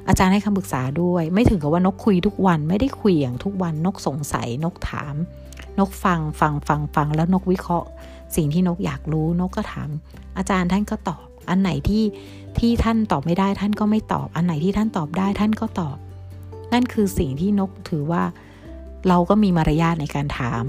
[0.08, 5.14] อาจารย์ให้คำปรึกษาด้วย ไม่ถึงกับว่านกคุยทุกวันไม่ได้คุยอย่างทุกวันนกสงสัยนกถาม
[5.78, 7.88] นกฟังฟังฟังฟังแล้วนกวิเคราะห์
[8.36, 9.88] สิ่งที่นกอยากรู้นกก็ถาม
[10.36, 12.04] อาจารย์ท่านก็ตอบ อันไหนที่
[12.58, 15.96] ที่ท่านตอบไม่ได้ท่านก็ไม่ตอบ อันไหนที่ท่านตอบได้ท่านก็ตอบ
[16.72, 18.22] นั่นคือสิ่งที่นกถือว่า
[19.08, 20.64] เราก็มีมารยาทในการถาม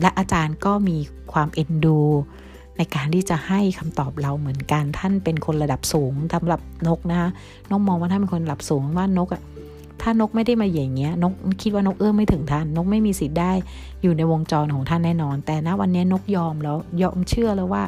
[0.00, 0.96] และอาจารย์ก็มี
[1.32, 2.00] ความเอ็นดู
[2.80, 7.30] ในการที่จะให้คำตอบเราเหมือนกัน ท่านเป็นคนระดับสูงสำหรับนกนะคะ
[7.70, 9.42] นกมองว่าท่านเป็นคนระดับสูงว่านกอะ
[10.02, 13.52] ถ้านกไม่ได้มาอย่างเงี้ยนกคิดว่านกเอื้อมไม่ถึงท่าน นกไม่มีสิทธิ์ได้
[14.02, 17.82] อยู่ในวงจรของท่านแน่นอน แต่ณวันนี้นกยอมแล้วยอมเชื่อแล้วว่า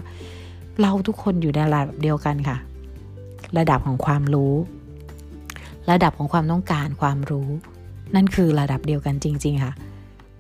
[0.81, 2.57] เราทุกคนอยู่ในระดับเดียวกันค่ะ
[3.59, 4.55] ระดับของความรู้
[5.91, 7.49] ระดับของความต้องการความรู้
[8.15, 9.73] นั่นคือระดับเดียวกันจริง ๆ ค่ะ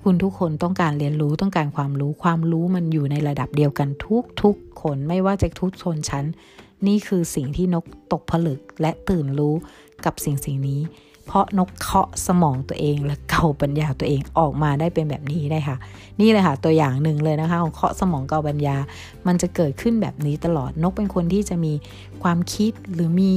[0.06, 6.24] คุณทุกคนต้องการเรียนรู้ต้องการความรู้ความรู้มันอยู่ในระดับเดียวกันทุกทุกคนไม่ว่าจะทุกชนชั้น
[6.86, 9.54] นี่คือสิ่งที่นกตกผลึกและตื่นรู้
[10.04, 10.80] กับสิ่งสิ่งนี้
[11.26, 15.76] เพราะนกเคาะสมองตัวเองและเก่าปัญญาตัวเองออกมาได้เป็นแบบนี้ได้ค่ะ
[16.20, 18.76] นี่เลยค่ะตัวอย่างหนึ่งเลยนะคะของเคาะสมองเก่าปัญญา
[19.26, 21.72] มันจะเกิดขึ้นแบบนี้ตลอดนกเป็นคนที่จะมี
[22.22, 23.32] ความคิดหรือมี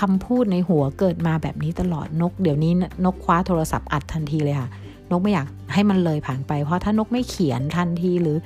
[0.00, 2.72] คำพูดในหัวเกิดมาแบบนี้ตลอดนก เดี๋ยวนี้
[3.04, 4.68] นกคว้าโทรศัพท์อัดทันทีเลยค่ะ
[5.10, 8.36] นกไม่อยาก ให้มันเลยผ่านไป เพราะถ้านกไม่เขียนทันทีหรือ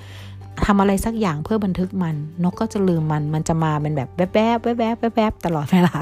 [0.67, 5.99] ทำอะไรสักอย่างเพื่อบันทึกมัน นกก็จะลืมมันมันจะมาเป็นแบบแวบแวบแวบแวบแวบตลอดเวลา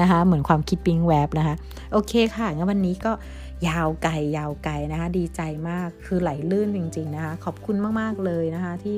[0.00, 1.54] นะคะ เหมือนความคิดปิ๊งแวบนะคะ
[1.92, 3.12] โอเคค่ะงั้นวันนี้ก็
[3.68, 8.96] ยาวไกลยาวไกลนะคะ ดีใจมากคือไหลลื่นจริง ๆนะคะ ขอบคุณมากๆเลยนะคะ ที่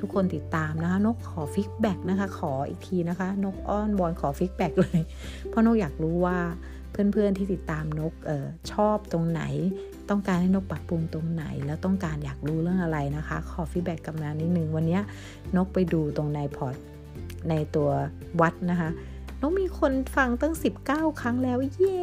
[0.00, 5.00] ทุกคนติดตามนะคะ นกขอ feedback นะคะ ขออีกทีนะคะ นกอ้อนวอนขอ feedback เลย
[5.48, 6.38] เพราะนกอยากรู้ว่า
[6.90, 9.42] เพื่อนๆที่ติดตามนกออชอบตรงไหน
[10.10, 14.98] ต้องการให้นกปรับปรุงตรงไหน แล้วต้องการอยากรู้เรื่องอะไรนะคะ ขอ feedback กับนกนิดนึง วันนี้
[15.56, 16.74] นกไปดูตรงในพอร์ต
[17.48, 17.88] ในตัว
[18.40, 18.90] วัดนะคะ
[19.40, 20.54] นกมีคนฟังตั้ง
[20.86, 22.02] 19 ครั้งแล้ว เย้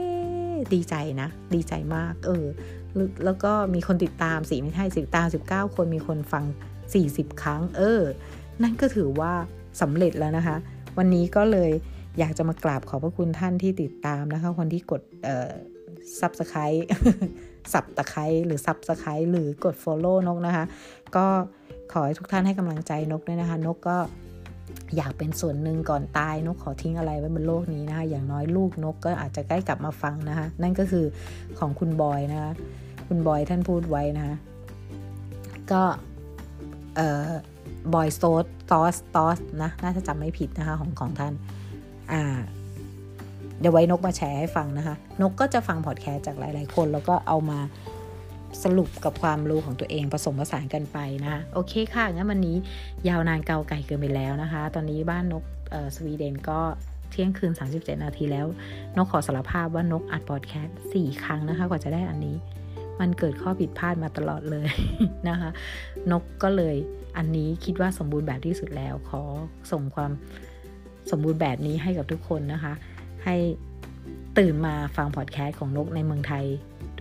[0.73, 2.45] ดีใจนะ ดีใจมาก เออ
[3.25, 6.45] แล้วก็มีคนติดตามสิไม่ใช่สิบตาม 19 คนมีคนฟัง
[6.93, 8.01] 40 ครั้ง เออ
[8.63, 9.33] นั่นก็ถือว่า
[9.81, 10.57] สำเร็จแล้วนะคะ
[10.97, 11.71] วันนี้ก็เลย
[12.19, 15.01] อยากจะมากราบขอบพระคุณท่านที่ติดตามนะคะ คนที่กด
[16.19, 16.85] subscribe
[17.73, 20.65] สับตะไคร้หรือ subscribe หรือกด Follow นกนะคะ
[21.15, 21.25] ก็
[21.91, 23.97] ขอให้ทุกท่านให้กำลังใจนกด้วยนะคะ นกก็
[24.97, 31.05] อยากเป็นส่วนหนึ่งก่อนตายนกขอทิ้งอะไรไว้บนโลกนี้นะคะ อย่างน้อยลูกนกก็อาจจะได้กลับมาฟังนะคะ นั่นก็คือ
[31.59, 32.51] ของคุณบอยนะคะ
[33.07, 34.35] คุณบอยท่านพูดไว้นะคะ
[35.71, 35.81] ก็
[36.95, 37.29] เอ่อ
[37.93, 41.33] Boy's Thoughts Thoughts นะ น่าจะจำไม่ผิดนะคะของของท่าน
[42.11, 42.23] อ่า
[43.61, 47.59] เดี๋ยวไว้นกมาแชร์ให้ฟังนะคะ นกก็จะฟังพอดแคสต์จากหลาย ๆ คน แล้วก็เอามา
[48.63, 52.55] สรุปกับความรู้ของตัวเองผสมผสานกันไปนะคะ โอเคค่ะ งั้นวันนี้
[53.09, 55.43] ยาวนานเกาไก่เกินไปแล้วนะคะ ตอนนี้บ้านนก
[55.95, 56.59] สวีเดนก็
[57.11, 58.45] เที่ยงคืน 37 นาทีแล้ว
[58.97, 62.35] นกขอสารภาพว่านกอัดพอดแคสต์4ครั้งนะคะ กว่าจะได้อันนี้
[62.99, 64.67] มันเกิดข้อผิดพลาดมาตลอดเลย
[65.29, 65.49] นะคะ
[66.11, 66.75] นกก็เลย
[67.17, 69.21] อันนี้คิดว่าสมบูรณ์แบบที่สุดแล้ว ขอ
[69.71, 70.11] ส่งความ
[71.11, 72.73] สมบูรณ์แบบนี้ให้กับทุกคนนะคะ
[73.25, 73.35] ให้
[74.37, 76.45] ตื่นมาฟังพอดแคสต์ของนกในเมืองไทย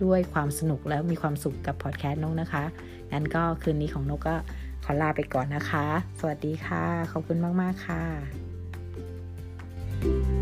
[0.03, 2.63] ด้วยความสนุกแล้วมีความสุขกับพอดแคสต์นกนะคะ
[3.11, 4.35] งั้นก็คืนนี้ของนกก็
[4.85, 5.85] ขอลาไปก่อนนะคะ
[6.19, 8.03] สวัสดีค่ะ ขอบคุณมาก ๆ ค่ะ
[10.01, 10.40] thank you